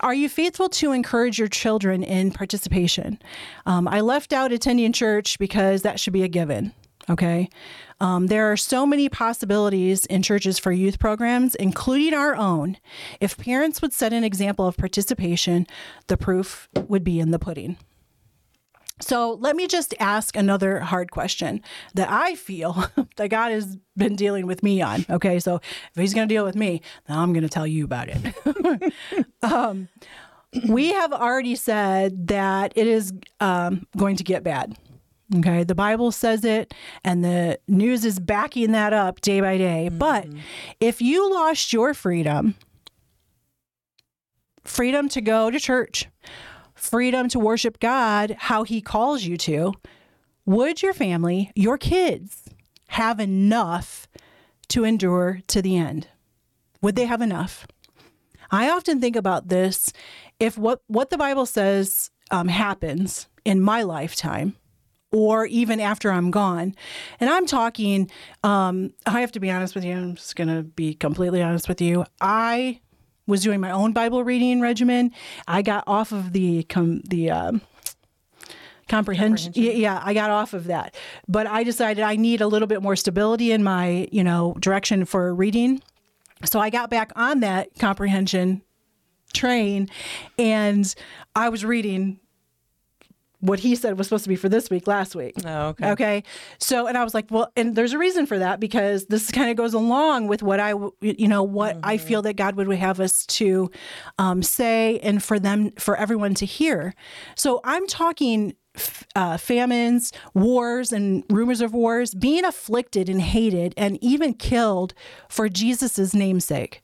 Are 0.02 0.14
you 0.14 0.30
faithful 0.30 0.70
to 0.70 0.92
encourage 0.92 1.40
your 1.40 1.48
children 1.48 2.04
in 2.04 2.32
participation? 2.32 3.20
Um, 3.66 3.88
I 3.88 4.02
left 4.02 4.34
out 4.34 4.52
attending 4.52 4.94
church 4.94 5.40
because 5.40 5.82
that 5.82 6.00
should 6.00 6.14
be 6.14 6.24
a 6.24 6.28
given. 6.28 6.74
Okay. 7.10 7.50
Um, 8.00 8.28
there 8.28 8.52
are 8.52 8.58
so 8.58 8.86
many 8.86 9.10
possibilities 9.10 10.06
in 10.06 10.22
churches 10.22 10.60
for 10.60 10.72
youth 10.72 11.00
programs, 11.00 11.56
including 11.56 12.14
our 12.14 12.36
own. 12.36 12.78
If 13.20 13.36
parents 13.36 13.82
would 13.82 13.94
set 13.94 14.14
an 14.14 14.24
example 14.24 14.68
of 14.68 14.78
participation, 14.78 15.66
the 16.08 16.18
proof 16.18 16.70
would 16.76 17.04
be 17.04 17.20
in 17.20 17.32
the 17.32 17.40
pudding. 17.40 17.78
So 19.00 19.34
let 19.34 19.56
me 19.56 19.68
just 19.68 19.94
ask 20.00 20.36
another 20.36 20.80
hard 20.80 21.12
question 21.12 21.62
that 21.94 22.10
I 22.12 22.36
feel 22.36 22.86
that 23.16 23.30
God 23.30 23.52
has 23.52 23.78
been 23.96 24.16
dealing 24.16 24.46
with 24.46 24.64
me 24.64 24.82
on. 24.82 25.06
Okay, 25.10 25.40
so 25.40 25.56
if 25.56 25.96
He's 25.96 26.14
going 26.14 26.28
to 26.28 26.34
deal 26.34 26.46
with 26.46 26.56
me, 26.56 26.82
then 27.08 27.18
I'm 27.18 27.34
going 27.34 27.44
to 27.44 27.50
tell 27.50 27.68
you 27.68 27.86
about 27.86 28.10
it. 28.10 28.94
um, 29.42 29.88
we 30.68 30.90
have 30.94 31.14
already 31.14 31.56
said 31.56 32.28
that 32.28 32.74
it 32.76 32.88
is 32.88 33.14
um, 33.40 33.86
going 33.96 34.16
to 34.18 34.24
get 34.24 34.44
bad. 34.44 34.76
Okay, 35.38 35.64
the 35.64 35.76
Bible 35.76 36.12
says 36.12 36.44
it, 36.44 36.74
and 37.04 37.24
the 37.24 37.60
news 37.68 38.04
is 38.04 38.20
backing 38.20 38.72
that 38.72 38.94
up 38.94 39.22
day 39.22 39.42
by 39.42 39.60
day. 39.60 39.90
But 39.90 40.28
if 40.80 41.04
you 41.04 41.32
lost 41.32 41.72
your 41.72 41.94
freedom, 41.94 42.56
freedom 44.64 45.08
to 45.10 45.22
go 45.22 45.52
to 45.52 45.60
church, 45.60 46.08
freedom 46.80 47.30
to 47.30 47.40
worship 47.40 47.80
God 47.80 48.36
how 48.40 48.64
He 48.64 48.82
calls 48.82 49.24
you 49.24 49.38
to, 49.38 49.74
would 50.46 50.82
your 50.82 50.94
family, 50.94 51.52
your 51.56 51.78
kids, 51.78 52.50
have 52.88 53.20
enough 53.20 54.08
to 54.70 54.84
endure 54.84 55.42
to 55.48 55.62
the 55.62 55.78
end? 55.78 56.08
Would 56.82 56.96
they 56.96 57.06
have 57.06 57.22
enough? 57.22 57.68
I 58.52 58.70
often 58.70 59.00
think 59.00 59.16
about 59.16 59.50
this 59.50 59.94
if 60.40 60.58
what, 60.58 60.82
what 60.88 61.10
the 61.10 61.18
Bible 61.18 61.46
says 61.46 62.10
um, 62.32 62.48
happens 62.48 63.28
in 63.46 63.62
my 63.62 63.84
lifetime, 63.84 64.56
or 65.12 65.46
even 65.48 65.80
after 65.80 66.12
I'm 66.12 66.32
gone. 66.32 66.76
And 67.20 67.30
I'm 67.30 67.46
talking, 67.46 68.10
um, 68.44 68.94
I 69.06 69.22
have 69.22 69.32
to 69.34 69.40
be 69.40 69.50
honest 69.50 69.76
with 69.76 69.84
you, 69.84 69.94
I'm 69.94 70.16
just 70.16 70.36
going 70.36 70.50
to 70.56 70.64
be 70.64 70.94
completely 70.94 71.42
honest 71.42 71.68
with 71.68 71.82
you. 71.82 72.06
I 72.22 72.82
was 73.30 73.42
doing 73.42 73.62
my 73.62 73.72
own 73.72 73.94
Bible 73.94 74.24
reading 74.24 74.60
regimen. 74.60 75.12
I 75.48 75.62
got 75.62 75.84
off 75.88 76.12
of 76.12 76.34
the 76.34 76.64
com- 76.64 77.02
the 77.08 77.32
um, 77.32 77.62
comprehension. 78.90 79.54
Yeah, 79.56 79.72
yeah, 79.72 80.02
I 80.04 80.14
got 80.14 80.30
off 80.30 80.54
of 80.54 80.66
that. 80.66 80.96
But 81.28 81.48
I 81.48 81.64
decided 81.64 82.04
I 82.04 82.16
need 82.16 82.42
a 82.42 82.48
little 82.48 82.68
bit 82.68 82.82
more 82.82 82.96
stability 82.96 83.52
in 83.52 83.64
my, 83.64 84.08
you 84.12 84.24
know, 84.24 84.56
direction 84.60 85.06
for 85.06 85.34
reading. 85.34 85.82
So 86.44 86.60
I 86.60 86.70
got 86.70 86.90
back 86.90 87.12
on 87.16 87.42
that 87.42 87.70
comprehension 87.80 88.62
train 89.34 89.90
and 90.38 90.94
I 91.36 91.50
was 91.50 91.64
reading 91.64 92.20
what 93.42 93.60
he 93.60 93.76
said 93.76 93.98
was 93.98 94.08
supposed 94.08 94.26
to 94.26 94.30
be 94.30 94.36
for 94.36 94.50
this 94.50 94.70
week 94.70 94.88
last 94.88 95.16
week. 95.16 95.36
Oh, 95.46 95.68
okay. 95.70 95.92
Okay. 95.92 96.24
So, 96.58 96.88
and 96.88 96.98
I 96.98 97.04
was 97.04 97.14
like, 97.14 97.32
well, 97.32 97.52
and 97.56 97.76
there's 97.76 97.94
a 97.94 97.98
reason 97.98 98.26
for 98.26 98.38
that 98.40 98.60
because 98.60 99.06
this 99.06 99.32
kind 99.32 99.50
of 99.50 99.56
goes 99.56 99.74
along 99.74 100.28
with 100.28 100.44
what 100.44 100.60
I, 100.60 100.74
you 101.02 101.28
know, 101.28 101.44
what 101.44 101.78
I 101.84 101.98
feel 101.98 102.22
that 102.24 102.36
God 102.36 102.56
would 102.56 102.70
have 102.70 103.00
us 103.00 103.26
to 103.28 103.72
um, 104.18 104.44
say 104.44 105.00
and 105.00 105.24
for 105.24 105.40
them, 105.40 105.72
for 105.72 105.96
everyone 105.96 106.34
to 106.36 106.46
hear. 106.46 106.94
So 107.36 107.62
I'm 107.64 107.88
talking 107.88 108.56
uh, 109.16 109.38
famines, 109.38 110.12
wars, 110.34 110.92
and 110.92 111.24
rumors 111.30 111.62
of 111.62 111.74
wars, 111.74 112.14
being 112.14 112.46
afflicted 112.46 113.10
and 113.10 113.22
hated 113.22 113.74
and 113.78 114.02
even 114.04 114.34
killed 114.34 114.94
for 115.28 115.50
Jesus's 115.50 116.14
namesake. 116.14 116.82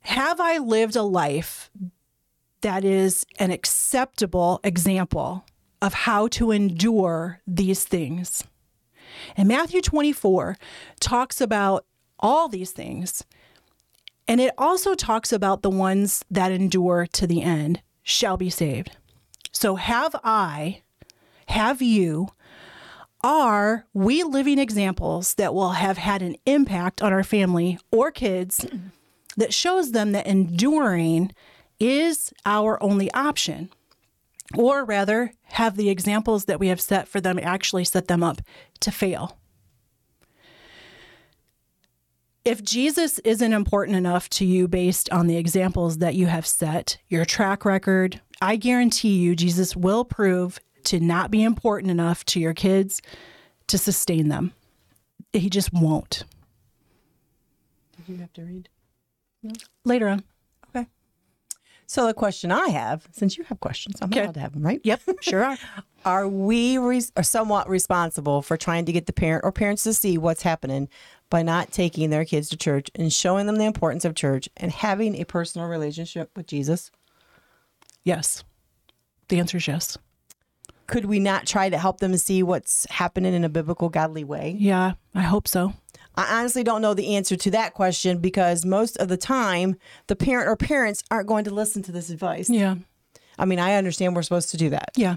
Have 0.00 0.40
I 0.40 0.58
lived 0.58 0.96
a 0.96 1.02
life 1.02 1.70
that 2.62 2.84
is 2.84 3.24
an 3.38 3.50
acceptable 3.50 4.60
example 4.64 5.44
of 5.80 5.94
how 5.94 6.28
to 6.28 6.50
endure 6.50 7.40
these 7.46 7.84
things. 7.84 8.44
And 9.36 9.48
Matthew 9.48 9.82
24 9.82 10.56
talks 11.00 11.40
about 11.40 11.84
all 12.18 12.48
these 12.48 12.70
things. 12.70 13.24
And 14.26 14.40
it 14.40 14.54
also 14.56 14.94
talks 14.94 15.32
about 15.32 15.62
the 15.62 15.70
ones 15.70 16.24
that 16.30 16.52
endure 16.52 17.06
to 17.12 17.26
the 17.26 17.42
end 17.42 17.82
shall 18.02 18.36
be 18.36 18.50
saved. 18.50 18.96
So, 19.50 19.74
have 19.76 20.14
I, 20.24 20.82
have 21.48 21.82
you, 21.82 22.28
are 23.22 23.86
we 23.92 24.22
living 24.22 24.58
examples 24.58 25.34
that 25.34 25.54
will 25.54 25.72
have 25.72 25.98
had 25.98 26.22
an 26.22 26.36
impact 26.46 27.02
on 27.02 27.12
our 27.12 27.22
family 27.22 27.78
or 27.90 28.10
kids 28.10 28.66
that 29.36 29.52
shows 29.52 29.92
them 29.92 30.12
that 30.12 30.26
enduring 30.26 31.32
is 31.82 32.32
our 32.46 32.80
only 32.80 33.12
option? 33.12 33.68
Or 34.56 34.84
rather, 34.84 35.32
have 35.44 35.76
the 35.76 35.90
examples 35.90 36.44
that 36.44 36.60
we 36.60 36.68
have 36.68 36.80
set 36.80 37.08
for 37.08 37.20
them 37.20 37.40
actually 37.42 37.84
set 37.84 38.06
them 38.06 38.22
up 38.22 38.40
to 38.80 38.92
fail? 38.92 39.38
If 42.44 42.62
Jesus 42.62 43.18
isn't 43.20 43.52
important 43.52 43.96
enough 43.96 44.28
to 44.30 44.44
you 44.44 44.68
based 44.68 45.10
on 45.10 45.26
the 45.26 45.36
examples 45.36 45.98
that 45.98 46.14
you 46.14 46.26
have 46.26 46.46
set, 46.46 46.98
your 47.08 47.24
track 47.24 47.64
record, 47.64 48.20
I 48.40 48.56
guarantee 48.56 49.16
you 49.16 49.34
Jesus 49.34 49.74
will 49.76 50.04
prove 50.04 50.60
to 50.84 51.00
not 51.00 51.30
be 51.30 51.42
important 51.42 51.90
enough 51.90 52.24
to 52.26 52.40
your 52.40 52.54
kids 52.54 53.02
to 53.68 53.78
sustain 53.78 54.28
them. 54.28 54.52
He 55.32 55.50
just 55.50 55.72
won't. 55.72 56.24
Did 57.96 58.12
you 58.12 58.18
have 58.18 58.32
to 58.34 58.42
read? 58.42 58.68
Later 59.84 60.08
on. 60.08 60.24
So 61.92 62.06
the 62.06 62.14
question 62.14 62.50
I 62.50 62.68
have, 62.70 63.06
since 63.12 63.36
you 63.36 63.44
have 63.44 63.60
questions, 63.60 63.98
I'm 64.00 64.08
Okay. 64.08 64.22
allowed 64.22 64.32
to 64.32 64.40
have 64.40 64.54
them, 64.54 64.62
right? 64.62 64.80
Yep, 64.82 65.02
sure 65.20 65.44
are. 65.44 65.58
Are 66.06 66.26
we 66.26 66.78
res- 66.78 67.12
are 67.18 67.22
somewhat 67.22 67.68
responsible 67.68 68.40
for 68.40 68.56
trying 68.56 68.86
to 68.86 68.92
get 68.92 69.04
the 69.04 69.12
parent 69.12 69.44
or 69.44 69.52
parents 69.52 69.82
to 69.84 69.92
see 69.92 70.16
what's 70.16 70.40
happening 70.42 70.88
by 71.28 71.42
not 71.42 71.70
taking 71.70 72.08
their 72.08 72.24
kids 72.24 72.48
to 72.48 72.56
church 72.56 72.90
and 72.94 73.12
showing 73.12 73.44
them 73.46 73.56
the 73.56 73.66
importance 73.66 74.06
of 74.06 74.14
church 74.14 74.48
and 74.56 74.72
having 74.72 75.20
a 75.20 75.24
personal 75.24 75.68
relationship 75.68 76.30
with 76.34 76.46
Jesus? 76.46 76.90
Yes. 78.04 78.42
The 79.28 79.38
answer 79.38 79.58
is 79.58 79.68
yes. 79.68 79.98
Could 80.86 81.04
we 81.04 81.20
not 81.20 81.46
try 81.46 81.68
to 81.68 81.76
help 81.76 82.00
them 82.00 82.16
see 82.16 82.42
what's 82.42 82.86
happening 82.88 83.34
in 83.34 83.44
a 83.44 83.50
biblical, 83.50 83.90
godly 83.90 84.24
way? 84.24 84.56
Yeah, 84.58 84.92
I 85.14 85.22
hope 85.22 85.46
so. 85.46 85.74
I 86.14 86.38
honestly 86.40 86.62
don't 86.62 86.82
know 86.82 86.94
the 86.94 87.14
answer 87.16 87.36
to 87.36 87.50
that 87.52 87.72
question 87.74 88.18
because 88.18 88.64
most 88.64 88.96
of 88.98 89.08
the 89.08 89.16
time, 89.16 89.76
the 90.08 90.16
parent 90.16 90.48
or 90.48 90.56
parents 90.56 91.02
aren't 91.10 91.26
going 91.28 91.44
to 91.44 91.50
listen 91.54 91.82
to 91.84 91.92
this 91.92 92.10
advice. 92.10 92.50
Yeah. 92.50 92.76
I 93.38 93.44
mean, 93.46 93.58
I 93.58 93.74
understand 93.76 94.14
we're 94.14 94.22
supposed 94.22 94.50
to 94.50 94.56
do 94.58 94.70
that. 94.70 94.90
Yeah. 94.96 95.16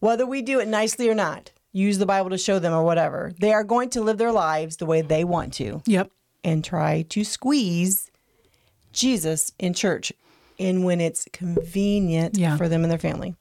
Whether 0.00 0.24
we 0.26 0.42
do 0.42 0.60
it 0.60 0.68
nicely 0.68 1.08
or 1.08 1.14
not, 1.14 1.50
use 1.72 1.98
the 1.98 2.06
Bible 2.06 2.30
to 2.30 2.38
show 2.38 2.58
them 2.58 2.72
or 2.72 2.84
whatever, 2.84 3.32
they 3.40 3.52
are 3.52 3.64
going 3.64 3.90
to 3.90 4.00
live 4.00 4.18
their 4.18 4.32
lives 4.32 4.76
the 4.76 4.86
way 4.86 5.00
they 5.02 5.24
want 5.24 5.52
to 5.54 5.82
Yep. 5.86 6.10
and 6.44 6.64
try 6.64 7.02
to 7.08 7.24
squeeze 7.24 8.10
Jesus 8.92 9.52
in 9.58 9.74
church 9.74 10.12
and 10.58 10.84
when 10.84 11.00
it's 11.00 11.26
convenient 11.32 12.36
Yeah. 12.36 12.56
for 12.56 12.68
them 12.68 12.82
and 12.82 12.90
their 12.90 12.98
family. 12.98 13.34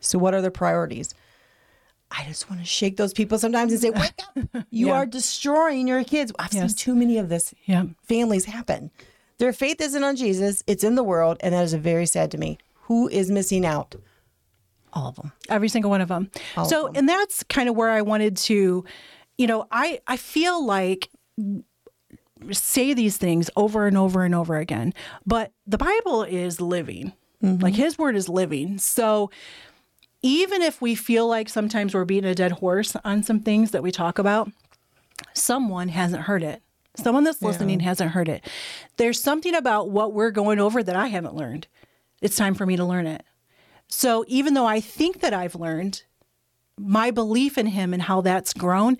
So, 0.00 0.18
what 0.18 0.34
are 0.34 0.42
their 0.42 0.50
priorities? 0.50 1.14
I 2.18 2.24
just 2.24 2.48
want 2.48 2.60
to 2.62 2.66
shake 2.66 2.96
those 2.96 3.12
people 3.12 3.38
sometimes 3.38 3.72
and 3.72 3.80
say, 3.80 3.90
Wake 3.90 4.12
up! 4.54 4.66
You 4.70 4.88
Yeah. 4.88 4.94
are 4.94 5.06
destroying 5.06 5.86
your 5.88 6.02
kids. 6.04 6.32
I've 6.38 6.52
Yes. 6.52 6.70
seen 6.70 6.76
too 6.76 6.94
many 6.94 7.18
of 7.18 7.28
this 7.28 7.54
Yeah. 7.66 7.84
families 8.02 8.44
happen. 8.46 8.90
Their 9.38 9.52
faith 9.52 9.80
isn't 9.80 10.02
on 10.02 10.16
Jesus, 10.16 10.62
it's 10.66 10.82
in 10.84 10.94
the 10.94 11.02
world, 11.04 11.36
and 11.40 11.54
that 11.54 11.62
is 11.64 11.74
very 11.74 12.06
sad 12.06 12.30
to 12.30 12.38
me. 12.38 12.58
Who 12.84 13.08
is 13.08 13.30
missing 13.30 13.66
out? 13.66 13.94
All 14.92 15.08
of 15.08 15.16
them. 15.16 15.32
every 15.50 15.68
single 15.68 15.90
one 15.90 16.00
of 16.00 16.08
them. 16.08 16.30
All 16.56 16.64
of 16.64 16.70
so, 16.70 16.84
them. 16.86 16.92
and 16.96 17.08
that's 17.08 17.42
kind 17.44 17.68
of 17.68 17.76
where 17.76 17.90
I 17.90 18.00
wanted 18.00 18.36
to, 18.48 18.84
you 19.36 19.46
know, 19.46 19.66
I 19.70 20.00
I 20.06 20.16
feel 20.16 20.64
like 20.64 21.10
say 22.50 22.94
these 22.94 23.16
things 23.18 23.50
over 23.56 23.86
and 23.86 23.96
over 23.98 24.24
and 24.24 24.34
over 24.34 24.56
again, 24.56 24.94
but 25.26 25.52
the 25.66 25.78
Bible 25.78 26.22
is 26.22 26.60
living. 26.60 27.12
Mm-hmm. 27.42 27.62
Like 27.62 27.74
his 27.74 27.98
word 27.98 28.16
is 28.16 28.28
living. 28.28 28.78
So 28.78 29.30
even 30.22 30.62
if 30.62 30.80
we 30.80 30.94
feel 30.94 31.26
like 31.26 31.48
sometimes 31.48 31.94
we're 31.94 32.04
beating 32.04 32.30
a 32.30 32.34
dead 32.34 32.52
horse 32.52 32.96
on 33.04 33.22
some 33.22 33.40
things 33.40 33.70
that 33.70 33.82
we 33.82 33.92
talk 33.92 34.18
about, 34.18 34.50
someone 35.34 35.88
hasn't 35.88 36.22
heard 36.22 36.42
it. 36.42 36.62
Someone 36.96 37.24
that's 37.24 37.42
listening 37.42 37.80
hasn't 37.80 38.12
heard 38.12 38.28
it. 38.28 38.48
There's 38.96 39.22
something 39.22 39.54
about 39.54 39.90
what 39.90 40.14
we're 40.14 40.30
going 40.30 40.58
over 40.58 40.82
that 40.82 40.96
I 40.96 41.08
haven't 41.08 41.34
learned. 41.34 41.66
It's 42.22 42.36
time 42.36 42.54
for 42.54 42.64
me 42.64 42.76
to 42.76 42.84
learn 42.84 43.06
it. 43.06 43.22
So 43.88 44.24
even 44.28 44.54
though 44.54 44.66
I 44.66 44.80
think 44.80 45.20
that 45.20 45.34
I've 45.34 45.54
learned, 45.54 46.02
my 46.78 47.10
belief 47.10 47.58
in 47.58 47.66
him 47.66 47.92
and 47.92 48.02
how 48.02 48.22
that's 48.22 48.54
grown 48.54 48.96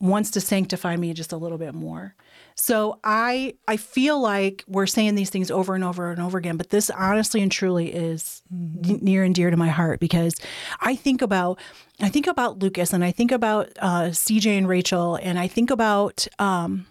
wants 0.00 0.30
to 0.32 0.40
sanctify 0.40 0.96
me 0.96 1.12
just 1.12 1.32
a 1.32 1.36
little 1.36 1.58
bit 1.58 1.74
more. 1.74 2.14
So 2.60 2.98
I 3.04 3.54
I 3.68 3.76
feel 3.76 4.20
like 4.20 4.64
we're 4.66 4.88
saying 4.88 5.14
these 5.14 5.30
things 5.30 5.48
over 5.48 5.76
and 5.76 5.84
over 5.84 6.10
and 6.10 6.20
over 6.20 6.38
again, 6.38 6.56
but 6.56 6.70
this 6.70 6.90
honestly 6.90 7.40
and 7.40 7.52
truly 7.52 7.94
is 7.94 8.42
n- 8.50 8.98
near 9.00 9.22
and 9.22 9.32
dear 9.32 9.50
to 9.50 9.56
my 9.56 9.68
heart 9.68 10.00
because 10.00 10.34
I 10.80 10.96
think 10.96 11.22
about 11.22 11.60
I 12.00 12.08
think 12.08 12.26
about 12.26 12.58
Lucas 12.58 12.92
and 12.92 13.04
I 13.04 13.12
think 13.12 13.30
about 13.30 13.68
uh, 13.78 14.06
CJ 14.06 14.58
and 14.58 14.68
Rachel 14.68 15.20
and 15.22 15.38
I 15.38 15.46
think 15.46 15.70
about 15.70 16.26
um, 16.40 16.86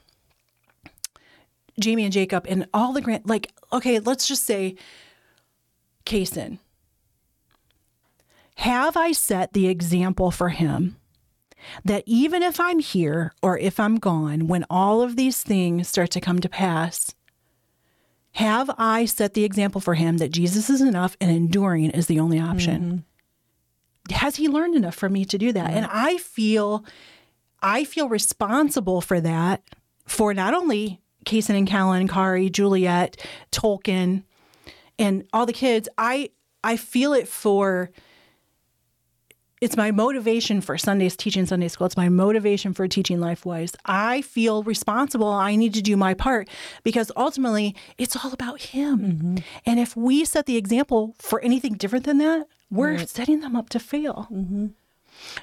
Jamie 1.78 2.06
and 2.06 2.14
Jacob 2.14 2.46
and 2.48 2.66
all 2.74 2.94
the 2.94 3.02
grand 3.02 3.28
like 3.28 3.52
okay, 3.74 4.00
let's 4.00 4.26
just 4.26 4.46
say 4.46 4.78
Kason. 6.06 6.60
Have 8.56 8.96
I 8.96 9.12
set 9.12 9.52
the 9.52 9.68
example 9.68 10.32
for 10.32 10.48
him 10.48 10.96
that 11.84 12.04
even 12.06 12.44
if 12.44 12.60
I'm 12.60 12.80
here 12.80 13.34
or 13.42 13.58
if 13.58 13.80
I'm 13.80 13.98
gone, 13.98 14.48
when 14.48 14.66
all 14.70 15.02
of 15.02 15.16
these 15.16 15.42
things 15.42 15.88
start 15.88 16.12
to 16.12 16.22
come 16.22 16.40
to 16.40 16.50
pass, 16.50 17.14
have 18.34 18.70
I 18.78 19.06
set 19.06 19.34
the 19.34 19.44
example 19.44 19.82
for 19.82 19.96
him 19.96 20.18
that 20.18 20.32
Jesus 20.32 20.70
is 20.70 20.82
enough 20.82 21.18
and 21.20 21.32
enduring 21.32 21.90
is 21.92 22.08
the 22.08 22.20
only 22.20 22.40
option? 22.40 22.82
Mm-hmm. 24.10 24.16
Has 24.16 24.36
he 24.38 24.48
learned 24.48 24.76
enough 24.76 24.96
for 24.96 25.10
me 25.10 25.26
to 25.26 25.38
do 25.38 25.52
that? 25.52 25.68
Mm-hmm. 25.68 25.78
And 25.78 25.88
I 25.92 26.18
feel 26.18 26.86
I 27.62 27.84
feel 27.84 28.08
responsible 28.08 29.02
for 29.02 29.20
that 29.20 29.64
for 30.06 30.34
not 30.34 30.54
only 30.54 31.02
Kason 31.26 31.58
and 31.58 31.68
Callan, 31.68 32.08
Kari, 32.08 32.50
Juliet, 32.50 33.18
Tolkien, 33.52 34.24
and 34.98 35.26
all 35.34 35.46
the 35.46 35.54
kids. 35.54 35.90
I 35.98 36.30
I 36.64 36.78
feel 36.78 37.14
it 37.14 37.28
for 37.28 37.92
it's 39.60 39.76
my 39.76 39.92
motivation 39.92 40.62
for 40.62 40.78
Sundays 40.78 41.16
teaching 41.16 41.46
Sunday 41.46 41.68
school. 41.68 41.88
It's 41.88 41.98
my 41.98 42.10
motivation 42.10 42.74
for 42.74 42.88
teaching 42.88 43.18
LifeWise. 43.18 43.76
I 43.86 44.22
feel 44.22 44.64
responsible. 44.64 45.28
I 45.28 45.56
need 45.56 45.74
to 45.74 45.82
do 45.82 45.98
my 45.98 46.14
part 46.14 46.48
because 46.84 47.12
ultimately 47.16 47.76
it's 47.98 48.16
all 48.16 48.34
about 48.34 48.62
him. 48.62 49.44
And 49.66 49.80
if 49.80 49.96
we 49.96 50.26
set 50.26 50.46
the 50.46 50.58
example 50.58 51.16
for 51.18 51.42
anything 51.42 51.74
different 51.74 52.06
than 52.06 52.20
that, 52.20 52.48
we're 52.70 53.06
setting 53.08 53.40
them 53.40 53.56
up 53.56 53.70
to 53.70 53.80
fail. 53.80 54.28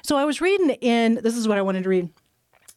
So 0.03 0.15
I 0.15 0.23
was 0.23 0.39
reading 0.39 0.69
in, 0.69 1.15
this 1.15 1.35
is 1.35 1.47
what 1.47 1.57
I 1.57 1.61
wanted 1.61 1.83
to 1.83 1.89
read. 1.89 2.09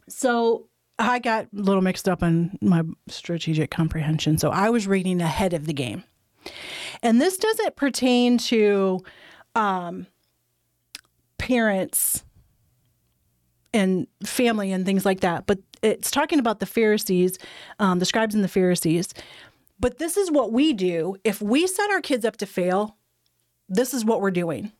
So 0.09 0.66
I 0.98 1.20
got 1.20 1.44
a 1.44 1.48
little 1.53 1.83
mixed 1.83 2.09
up 2.09 2.22
on 2.22 2.59
my 2.61 2.83
strategic 3.07 3.70
comprehension. 3.70 4.38
So 4.38 4.51
I 4.51 4.70
was 4.70 4.88
reading 4.88 5.20
ahead 5.20 5.53
of 5.53 5.66
the 5.66 5.72
game. 5.72 6.03
And 7.03 7.20
this 7.20 7.37
doesn't 7.37 7.77
pertain 7.77 8.38
to 8.38 9.01
um, 9.55 10.07
parents 11.38 12.24
and 13.72 14.07
family 14.24 14.72
and 14.72 14.85
things 14.85 15.05
like 15.05 15.20
that, 15.20 15.46
but 15.46 15.59
it's 15.83 16.11
talking 16.11 16.38
about 16.38 16.61
the 16.61 16.66
Pharisees, 16.66 17.38
um, 17.79 17.98
the 17.98 18.05
scribes 18.05 18.35
and 18.35 18.42
the 18.42 18.48
Pharisees. 18.48 19.09
But 19.81 19.98
this 19.98 20.16
is 20.16 20.31
what 20.31 20.53
we 20.53 20.72
do. 20.72 21.16
If 21.24 21.40
we 21.40 21.66
set 21.66 21.90
our 21.90 22.01
kids 22.01 22.24
up 22.24 22.37
to 22.38 22.46
fail, 22.46 22.96
this 23.68 23.94
is 23.94 24.05
what 24.05 24.20
we're 24.20 24.31
doing. 24.31 24.72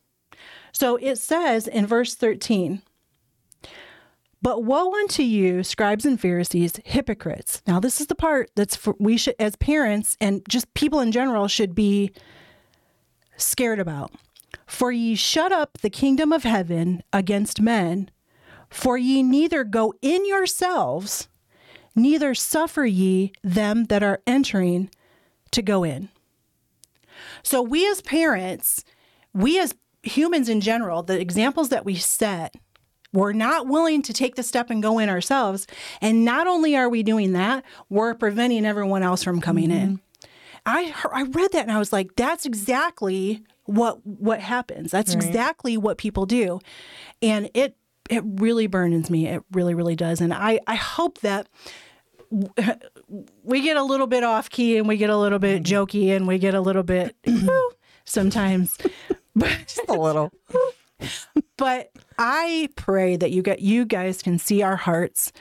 So 0.73 0.97
it 0.97 1.17
says 1.17 1.67
in 1.69 1.87
verse 1.87 2.15
13, 2.15 2.83
but 4.41 4.63
woe 4.63 4.95
unto 4.95 5.23
you, 5.23 5.65
scribes 5.65 6.05
and 6.05 6.21
Pharisees, 6.21 6.79
hypocrites. 6.85 7.61
Now, 7.67 7.81
this 7.81 8.01
is 8.01 8.07
the 8.07 8.15
part 8.15 8.51
that's 8.55 8.77
for, 8.77 8.95
we 8.99 9.17
should, 9.17 9.35
as 9.39 9.57
parents 9.57 10.17
and 10.21 10.43
just 10.49 10.73
people 10.75 11.01
in 11.01 11.11
general, 11.11 11.49
should 11.49 11.75
be 11.75 12.13
scared 13.37 13.81
about. 13.81 14.13
For 14.67 14.93
ye 14.93 15.15
shut 15.15 15.53
up 15.53 15.79
the 15.79 15.91
kingdom 15.91 16.33
of 16.33 16.43
heaven 16.43 17.03
against 17.13 17.61
men, 17.61 18.11
for 18.71 18.99
ye 18.99 19.23
neither 19.23 19.65
go 19.65 19.95
in 20.03 20.27
yourselves, 20.27 21.29
neither 21.95 22.35
suffer 22.35 22.85
ye 22.85 23.33
them 23.43 23.85
that 23.85 24.03
are 24.03 24.23
entering 24.27 24.91
to 25.51 25.63
go 25.63 25.85
in. 25.85 26.09
So, 27.43 27.63
we 27.63 27.89
as 27.89 28.03
parents, 28.03 28.85
we 29.33 29.59
as 29.59 29.75
humans 30.03 30.49
in 30.49 30.61
general, 30.61 31.03
the 31.03 31.21
examples 31.21 31.71
that 31.71 31.85
we 31.85 31.95
set, 31.97 32.55
we're 33.13 33.33
not 33.33 33.67
willing 33.67 34.03
to 34.03 34.13
take 34.13 34.35
the 34.35 34.43
step 34.43 34.71
and 34.71 34.83
go 34.83 34.99
in 34.99 35.09
ourselves. 35.09 35.67
And 36.01 36.25
not 36.25 36.47
only 36.47 36.77
are 36.77 36.89
we 36.89 37.03
doing 37.03 37.33
that, 37.33 37.65
we're 37.89 38.15
preventing 38.15 38.67
everyone 38.67 39.03
else 39.03 39.23
from 39.23 39.41
coming 39.41 39.71
in. 39.71 39.89
Mm-hmm. 39.89 40.29
I 40.67 40.89
heard, 40.89 41.13
I 41.15 41.23
read 41.23 41.53
that 41.53 41.63
and 41.63 41.73
I 41.73 41.79
was 41.79 41.93
like, 41.93 42.15
that's 42.17 42.45
exactly 42.45 43.43
what 43.69 44.05
what 44.07 44.41
happens. 44.41 44.91
That's 44.91 45.13
exactly 45.13 45.77
what 45.77 45.99
people 45.99 46.25
do, 46.25 46.59
and 47.21 47.51
it 47.53 47.77
it 48.09 48.23
really 48.25 48.67
burdens 48.67 49.11
me. 49.11 49.27
It 49.27 49.43
really 49.53 49.75
really 49.75 49.95
does. 49.97 50.21
And 50.21 50.33
I 50.33 50.59
I 50.67 50.75
hope 50.75 51.19
that 51.21 51.49
we 53.43 53.61
get 53.61 53.77
a 53.77 53.83
little 53.83 54.07
bit 54.07 54.25
off 54.25 54.51
key 54.51 54.77
and 54.77 54.89
we 54.89 54.97
get 54.97 55.11
a 55.11 55.17
little 55.17 55.39
bit 55.39 55.63
jokey 55.63 56.15
and 56.15 56.27
we 56.27 56.39
get 56.39 56.55
a 56.55 56.61
little 56.61 56.83
bit 56.83 57.17
sometimes, 58.05 58.77
but 59.37 59.51
Just 59.67 59.81
a 59.89 59.95
little. 59.95 60.33
but 61.57 61.91
I 62.19 62.69
pray 62.77 63.17
that 63.17 63.31
you 63.31 63.43
get 63.43 63.61
you 63.61 63.85
guys 63.85 64.23
can 64.23 64.39
see 64.39 64.63
our 64.63 64.77
hearts 64.77 65.33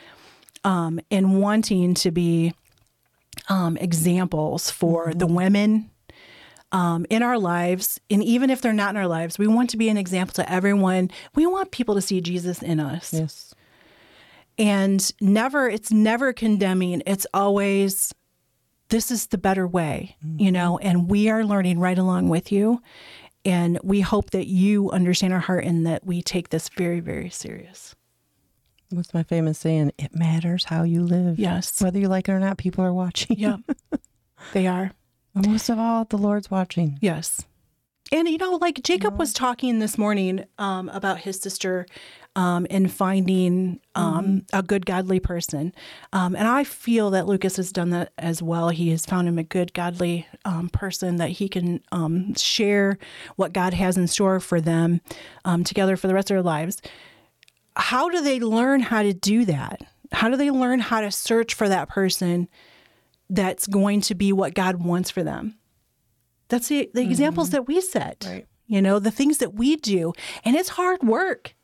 um, 0.63 0.99
in 1.09 1.39
wanting 1.39 1.93
to 1.95 2.11
be 2.11 2.53
um, 3.49 3.77
examples 3.77 4.69
for 4.69 5.13
the 5.13 5.27
women 5.27 5.89
um, 6.71 7.05
in 7.09 7.23
our 7.23 7.39
lives, 7.39 7.99
and 8.09 8.23
even 8.23 8.49
if 8.49 8.61
they're 8.61 8.73
not 8.73 8.89
in 8.91 8.97
our 8.97 9.07
lives, 9.07 9.37
we 9.39 9.47
want 9.47 9.69
to 9.71 9.77
be 9.77 9.89
an 9.89 9.97
example 9.97 10.33
to 10.35 10.51
everyone. 10.51 11.09
We 11.35 11.45
want 11.47 11.71
people 11.71 11.95
to 11.95 12.01
see 12.01 12.19
Jesus 12.21 12.61
in 12.61 12.79
us, 12.79 13.13
Yes. 13.13 13.53
and 14.57 15.11
never 15.21 15.69
it's 15.69 15.91
never 15.91 16.33
condemning. 16.33 17.01
It's 17.05 17.27
always 17.33 18.13
this 18.89 19.11
is 19.11 19.27
the 19.27 19.37
better 19.37 19.67
way, 19.67 20.15
you 20.37 20.51
know, 20.51 20.77
and 20.79 21.09
we 21.09 21.29
are 21.29 21.43
learning 21.43 21.79
right 21.79 21.97
along 21.97 22.29
with 22.29 22.51
you. 22.51 22.81
And 23.45 23.79
we 23.83 24.01
hope 24.01 24.31
that 24.31 24.47
you 24.47 24.89
understand 24.91 25.31
our 25.33 25.39
heart 25.39 25.63
and 25.65 25.85
that 25.85 26.05
we 26.05 26.21
take 26.21 26.49
this 26.49 26.67
very, 26.69 26.99
very 27.01 27.29
serious. 27.29 27.95
What's 28.89 29.13
my 29.13 29.23
famous 29.23 29.59
saying? 29.59 29.91
It 29.97 30.15
matters 30.15 30.65
how 30.65 30.83
you 30.83 31.03
live. 31.03 31.37
Yes. 31.39 31.81
Whether 31.81 31.99
you 31.99 32.07
like 32.07 32.27
it 32.29 32.31
or 32.33 32.39
not, 32.39 32.57
people 32.57 32.83
are 32.83 32.93
watching. 32.93 33.37
Yeah, 33.39 33.57
they 34.53 34.67
are. 34.67 34.91
Most 35.45 35.69
of 35.69 35.79
all, 35.79 36.05
the 36.05 36.17
Lord's 36.17 36.49
watching. 36.49 36.97
Yes. 37.01 37.45
And 38.11 38.27
you 38.27 38.37
know, 38.37 38.55
like 38.55 38.81
Jacob 38.83 39.19
was 39.19 39.33
talking 39.33 39.79
this 39.79 39.97
morning 39.97 40.45
um, 40.57 40.89
about 40.89 41.19
his 41.19 41.37
sister 41.39 41.85
um, 42.37 42.67
and 42.69 42.91
finding 42.91 43.79
um, 43.95 44.45
a 44.53 44.61
good, 44.61 44.85
godly 44.85 45.19
person. 45.19 45.73
Um, 46.13 46.35
and 46.35 46.47
I 46.47 46.63
feel 46.63 47.09
that 47.09 47.25
Lucas 47.25 47.57
has 47.57 47.71
done 47.71 47.89
that 47.89 48.13
as 48.17 48.41
well. 48.41 48.69
He 48.69 48.91
has 48.91 49.05
found 49.05 49.27
him 49.27 49.39
a 49.39 49.43
good, 49.43 49.73
godly 49.73 50.27
um, 50.45 50.69
person 50.69 51.17
that 51.17 51.31
he 51.31 51.49
can 51.49 51.81
um, 51.91 52.35
share 52.35 52.97
what 53.35 53.53
God 53.53 53.73
has 53.73 53.97
in 53.97 54.07
store 54.07 54.39
for 54.39 54.61
them 54.61 55.01
um, 55.45 55.63
together 55.63 55.97
for 55.97 56.07
the 56.07 56.13
rest 56.13 56.29
of 56.29 56.35
their 56.35 56.43
lives. 56.43 56.81
How 57.75 58.07
do 58.07 58.21
they 58.21 58.39
learn 58.39 58.81
how 58.81 59.01
to 59.01 59.13
do 59.13 59.43
that? 59.45 59.81
How 60.11 60.29
do 60.29 60.37
they 60.37 60.51
learn 60.51 60.79
how 60.79 61.01
to 61.01 61.11
search 61.11 61.55
for 61.55 61.67
that 61.67 61.89
person 61.89 62.47
that's 63.29 63.67
going 63.67 64.01
to 64.01 64.15
be 64.15 64.31
what 64.31 64.53
God 64.53 64.83
wants 64.83 65.09
for 65.09 65.23
them? 65.23 65.57
That's 66.49 66.67
the, 66.67 66.89
the 66.93 67.01
mm-hmm. 67.01 67.11
examples 67.11 67.49
that 67.51 67.67
we 67.67 67.81
set. 67.81 68.25
Right. 68.27 68.47
You 68.67 68.81
know, 68.81 68.99
the 68.99 69.11
things 69.11 69.37
that 69.39 69.53
we 69.53 69.75
do. 69.77 70.13
And 70.43 70.55
it's 70.55 70.69
hard 70.69 71.03
work. 71.03 71.55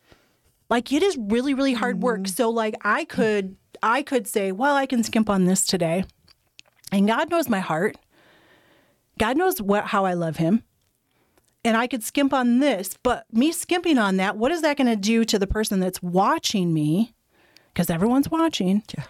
Like 0.70 0.92
it 0.92 1.04
is 1.04 1.18
really, 1.18 1.54
really 1.54 1.74
hard 1.74 2.02
work. 2.02 2.22
Mm-hmm. 2.22 2.34
So 2.34 2.50
like 2.50 2.76
I 2.82 3.06
could 3.06 3.56
I 3.82 4.02
could 4.02 4.28
say, 4.28 4.52
well, 4.52 4.76
I 4.76 4.86
can 4.86 5.04
skimp 5.04 5.30
on 5.30 5.46
this 5.46 5.66
today. 5.66 6.06
And 6.92 7.08
God 7.08 7.30
knows 7.30 7.50
my 7.50 7.60
heart. 7.60 7.98
God 9.20 9.38
knows 9.38 9.62
what 9.62 9.86
how 9.86 10.06
I 10.06 10.14
love 10.14 10.38
him. 10.38 10.64
And 11.66 11.78
I 11.78 11.88
could 11.88 12.04
skimp 12.04 12.34
on 12.34 12.60
this, 12.60 12.98
but 13.04 13.26
me 13.32 13.54
skimping 13.54 13.98
on 13.98 14.18
that, 14.18 14.36
what 14.38 14.52
is 14.52 14.62
that 14.64 14.76
going 14.76 14.88
to 14.88 14.98
do 14.98 15.24
to 15.24 15.40
the 15.40 15.48
person 15.48 15.80
that's 15.80 16.04
watching 16.04 16.74
me? 16.74 17.14
Because 17.74 17.90
everyone's 17.90 18.30
watching. 18.30 18.84
Yeah. 18.98 19.06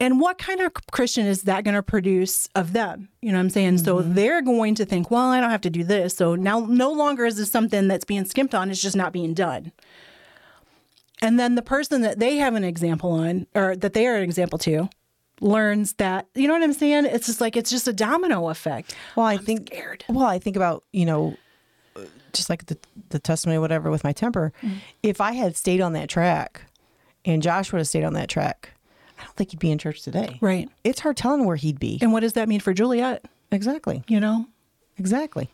And 0.00 0.20
what 0.20 0.38
kind 0.38 0.60
of 0.60 0.72
Christian 0.90 1.26
is 1.26 1.42
that 1.42 1.64
going 1.64 1.74
to 1.74 1.82
produce 1.82 2.48
of 2.54 2.72
them? 2.72 3.08
You 3.22 3.30
know 3.30 3.38
what 3.38 3.44
I'm 3.44 3.50
saying? 3.50 3.78
So 3.78 3.98
mm-hmm. 3.98 4.14
they're 4.14 4.42
going 4.42 4.74
to 4.76 4.84
think, 4.84 5.10
well, 5.10 5.30
I 5.30 5.40
don't 5.40 5.50
have 5.50 5.60
to 5.62 5.70
do 5.70 5.84
this. 5.84 6.16
So 6.16 6.34
now 6.34 6.60
no 6.60 6.90
longer 6.90 7.24
is 7.24 7.36
this 7.36 7.50
something 7.50 7.86
that's 7.86 8.04
being 8.04 8.24
skimped 8.24 8.54
on, 8.54 8.70
it's 8.70 8.82
just 8.82 8.96
not 8.96 9.12
being 9.12 9.34
done. 9.34 9.72
And 11.22 11.38
then 11.38 11.54
the 11.54 11.62
person 11.62 12.02
that 12.02 12.18
they 12.18 12.36
have 12.36 12.54
an 12.54 12.64
example 12.64 13.12
on, 13.12 13.46
or 13.54 13.76
that 13.76 13.92
they 13.92 14.06
are 14.06 14.16
an 14.16 14.22
example 14.22 14.58
to, 14.58 14.90
learns 15.40 15.94
that, 15.94 16.26
you 16.34 16.48
know 16.48 16.54
what 16.54 16.62
I'm 16.62 16.72
saying? 16.72 17.06
It's 17.06 17.26
just 17.26 17.40
like, 17.40 17.56
it's 17.56 17.70
just 17.70 17.88
a 17.88 17.92
domino 17.92 18.48
effect. 18.48 18.94
Well, 19.16 19.26
I 19.26 19.36
think. 19.36 19.68
scared. 19.72 20.04
Well, 20.08 20.26
I 20.26 20.38
think 20.38 20.56
about 20.56 20.84
you 20.92 21.06
know, 21.06 21.36
just 22.32 22.50
like 22.50 22.66
the 22.66 22.76
the 23.10 23.18
testimony, 23.18 23.58
whatever, 23.58 23.90
with 23.90 24.04
my 24.04 24.12
temper. 24.12 24.52
Mm. 24.62 24.76
If 25.02 25.20
I 25.20 25.32
had 25.32 25.56
stayed 25.56 25.80
on 25.80 25.92
that 25.94 26.08
track, 26.08 26.62
and 27.24 27.42
Josh 27.42 27.72
would 27.72 27.78
have 27.78 27.88
stayed 27.88 28.04
on 28.04 28.14
that 28.14 28.28
track, 28.28 28.70
I 29.18 29.24
don't 29.24 29.36
think 29.36 29.50
he'd 29.50 29.60
be 29.60 29.70
in 29.70 29.78
church 29.78 30.02
today. 30.02 30.38
Right. 30.40 30.68
It's 30.82 31.00
hard 31.00 31.16
telling 31.16 31.44
where 31.44 31.56
he'd 31.56 31.78
be. 31.78 31.98
And 32.02 32.12
what 32.12 32.20
does 32.20 32.32
that 32.34 32.48
mean 32.48 32.60
for 32.60 32.72
Juliet? 32.72 33.24
Exactly. 33.50 34.02
You 34.08 34.20
know, 34.20 34.46
Exactly. 34.96 35.50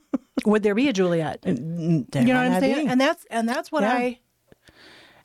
would 0.44 0.62
there 0.62 0.74
be 0.74 0.88
a 0.88 0.92
Juliet? 0.92 1.40
you 1.46 1.52
you 1.52 2.24
know 2.24 2.42
what 2.42 2.52
I'm 2.52 2.60
saying? 2.60 2.88
And 2.88 3.00
that's 3.00 3.24
and 3.30 3.48
that's 3.48 3.70
what 3.70 3.82
Yeah. 3.82 3.92
I 3.92 4.18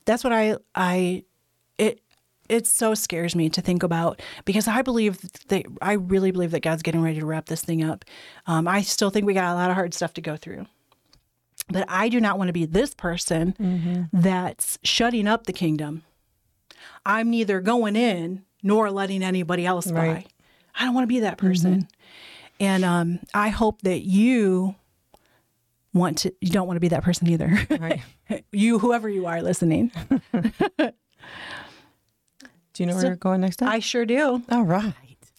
that's 0.04 0.22
what 0.22 0.32
I 0.32 0.56
I 0.74 1.24
it 1.78 2.00
it 2.48 2.66
so 2.68 2.94
scares 2.94 3.34
me 3.34 3.48
to 3.50 3.60
think 3.60 3.82
about 3.82 4.22
because 4.44 4.68
I 4.68 4.82
believe 4.82 5.18
that 5.48 5.66
I 5.82 5.94
really 5.94 6.30
believe 6.30 6.52
that 6.52 6.60
God's 6.60 6.82
getting 6.82 7.02
ready 7.02 7.18
to 7.18 7.26
wrap 7.26 7.46
this 7.46 7.60
thing 7.62 7.82
up. 7.82 8.04
Um, 8.46 8.68
I 8.68 8.82
still 8.82 9.10
think 9.10 9.26
we 9.26 9.34
got 9.34 9.52
a 9.52 9.54
lot 9.56 9.68
of 9.68 9.74
hard 9.74 9.92
stuff 9.94 10.14
to 10.14 10.20
go 10.20 10.36
through, 10.36 10.66
but 11.68 11.84
I 11.88 12.08
do 12.08 12.20
not 12.20 12.38
want 12.38 12.46
to 12.48 12.52
be 12.52 12.64
this 12.66 12.94
person 12.94 14.08
that's 14.12 14.78
shutting 14.84 15.26
up 15.26 15.46
the 15.46 15.52
kingdom. 15.52 16.04
I'm 17.04 17.30
neither 17.30 17.60
going 17.60 17.96
in 17.96 18.44
nor 18.62 18.90
letting 18.90 19.22
anybody 19.22 19.66
else. 19.66 19.90
Right. 19.90 20.26
I 20.74 20.84
don't 20.84 20.94
want 20.94 21.04
to 21.04 21.08
be 21.08 21.20
that 21.20 21.38
person, 21.38 21.88
and 22.60 22.84
um, 22.84 23.20
I 23.32 23.48
hope 23.48 23.82
that 23.82 24.00
you 24.00 24.74
want 25.94 26.18
to. 26.18 26.34
You 26.40 26.50
don't 26.50 26.66
want 26.66 26.76
to 26.76 26.80
be 26.80 26.88
that 26.88 27.02
person 27.02 27.28
either. 27.28 27.58
Right. 27.70 28.02
you, 28.52 28.78
whoever 28.78 29.08
you 29.08 29.26
are 29.26 29.42
listening. 29.42 29.90
Do 32.76 32.82
you 32.82 32.86
know 32.86 32.94
where 32.94 33.06
you're 33.06 33.16
going 33.16 33.40
next 33.40 33.56
time? 33.56 33.70
I 33.70 33.78
sure 33.78 34.04
do. 34.04 34.42
All 34.50 34.64
right. 34.64 34.92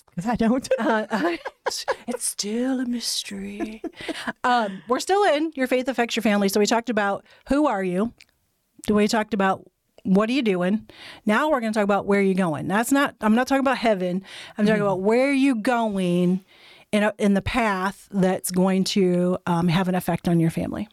Because 0.10 0.26
I 0.28 0.36
don't. 0.36 0.68
Uh, 0.80 1.38
it's 2.08 2.26
still 2.26 2.80
a 2.80 2.86
mystery. 2.86 3.84
um, 4.44 4.82
we're 4.88 5.00
still 5.00 5.24
in 5.36 5.52
your 5.54 5.68
faith 5.68 5.88
affects 5.88 6.16
your 6.16 6.24
family. 6.24 6.50
So 6.50 6.60
we 6.60 6.66
talked 6.66 6.90
about 6.90 7.26
who 7.50 7.68
are 7.68 7.84
you. 7.84 8.14
Do 8.88 8.96
we 8.96 9.08
talked 9.08 9.34
about 9.36 9.70
what 10.08 10.30
are 10.30 10.34
you 10.34 10.42
doing. 10.42 10.88
Now 11.26 11.50
we're 11.50 11.60
going 11.60 11.74
to 11.74 11.78
talk 11.78 11.84
about 11.84 12.06
where 12.06 12.22
you're 12.22 12.34
going. 12.34 12.68
That's 12.68 12.92
not. 12.92 13.16
I'm 13.22 13.36
not 13.36 13.48
talking 13.48 13.60
about 13.60 13.78
heaven. 13.78 14.24
I'm 14.58 14.66
talking 14.66 14.82
about 14.82 15.02
where 15.02 15.30
are 15.30 15.34
you 15.34 15.56
going 15.56 16.44
in 16.92 17.04
a, 17.04 17.14
in 17.18 17.34
the 17.34 17.42
path 17.42 18.08
that's 18.12 18.50
going 18.52 18.84
to 18.86 19.38
um, 19.46 19.68
have 19.68 19.88
an 19.88 19.96
effect 19.96 20.28
on 20.28 20.40
your 20.40 20.50
family. 20.50 20.88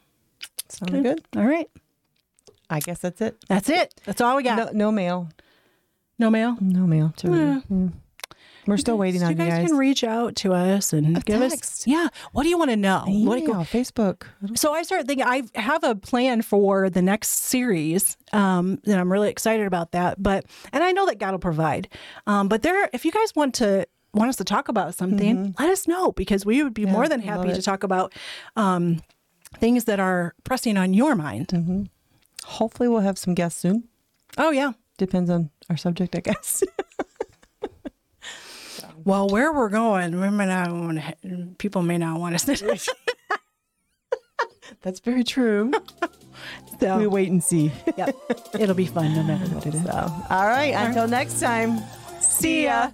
Sounds 0.68 0.90
good. 1.03 1.22
All 1.37 1.44
right. 1.44 1.70
I 2.68 2.81
guess 2.81 2.98
that's 2.98 3.20
it. 3.20 3.37
That's 3.48 3.68
it. 3.68 3.94
That's 4.05 4.20
all 4.20 4.37
we 4.37 4.42
got. 4.42 4.57
No, 4.57 4.87
no 4.87 4.92
mail. 4.92 5.29
No, 6.18 6.31
mail. 6.31 6.57
No 6.61 6.87
mail. 6.87 7.12
To 7.18 7.29
Mm. 7.29 7.92
We're 8.66 8.77
still 8.79 8.96
waiting 8.98 9.20
So 9.20 9.27
on 9.27 9.33
you 9.33 9.37
guys. 9.38 9.46
you 9.46 9.53
guys, 9.61 9.68
can 9.68 9.77
reach 9.79 10.05
out 10.05 10.37
to 10.37 10.53
us 10.53 10.92
and 10.92 11.24
give 11.24 11.40
us. 11.42 11.87
Yeah. 11.87 12.09
What 12.33 12.44
do 12.44 12.48
you 12.48 12.59
want 12.59 12.70
to 12.70 12.77
know? 12.77 13.05
What 13.07 13.37
do 13.37 13.42
you- 13.42 13.48
Email, 13.50 13.64
Facebook. 13.64 14.24
So 14.55 14.72
I 14.72 14.83
started 14.83 15.07
thinking 15.07 15.27
I 15.27 15.42
have 15.55 15.85
a 15.85 15.94
plan 15.94 16.42
for 16.42 16.88
the 16.90 17.03
next 17.03 17.29
series, 17.31 18.16
um, 18.33 18.79
and 18.87 18.94
I'm 18.94 19.11
really 19.12 19.29
excited 19.31 19.66
about 19.66 19.92
that. 19.92 20.22
But 20.22 20.46
and 20.72 20.83
I 20.83 20.92
know 20.92 21.07
that 21.07 21.18
God 21.18 21.33
will 21.33 21.38
provide. 21.38 21.88
Um, 22.27 22.48
but 22.48 22.62
there, 22.62 22.88
if 22.92 23.05
you 23.05 23.12
guys 23.12 23.35
want 23.35 23.55
to 23.57 23.87
want 24.12 24.29
us 24.29 24.37
to 24.37 24.44
talk 24.44 24.68
about 24.68 24.94
something, 24.94 25.55
let 25.59 25.68
us 25.70 25.88
know 25.88 26.12
because 26.12 26.46
we 26.46 26.62
would 26.62 26.74
be 26.74 26.87
more 26.87 27.09
than 27.09 27.20
happy 27.20 27.53
to 27.53 27.61
talk 27.62 27.83
about 27.83 28.12
um, 28.57 29.03
things 29.59 29.85
that 29.85 29.98
are 30.00 30.35
pressing 30.44 30.77
on 30.77 30.94
your 30.94 31.14
mind. 31.16 31.88
Hopefully, 32.44 32.88
we'll 32.88 33.00
have 33.00 33.18
some 33.18 33.35
guests 33.35 33.61
soon. 33.61 33.88
Oh 34.38 34.50
yeah. 34.50 34.72
Depends 34.98 35.29
on 35.31 35.50
our 35.68 35.77
subject, 35.77 36.14
I 36.14 36.20
guess. 36.20 36.62
Well, 39.05 39.29
where 39.29 39.53
we're 39.53 39.69
going, 39.69 40.19
we 40.19 40.31
may 40.31 40.47
not 40.47 40.71
want 40.73 40.99
to, 40.99 41.49
people 41.59 41.83
may 41.83 41.99
not 41.99 42.19
want 42.19 42.35
us 42.37 42.45
to. 42.45 42.95
That's 44.83 45.01
very 45.01 45.25
true. 45.25 45.73
so, 46.81 46.99
we 46.99 47.07
wait 47.07 47.31
and 47.31 47.43
see. 47.43 47.71
yep, 47.97 48.17
it'll 48.59 48.75
be 48.75 48.87
fun 48.87 49.14
no 49.14 49.23
matter 49.23 49.45
what 49.55 49.67
it 49.67 49.75
is. 49.75 49.83
So, 49.85 50.25
all 50.31 50.47
right. 50.47 50.75
Until 50.75 51.07
next 51.07 51.40
time. 51.40 51.83
See 52.21 52.64
ya. 52.64 52.90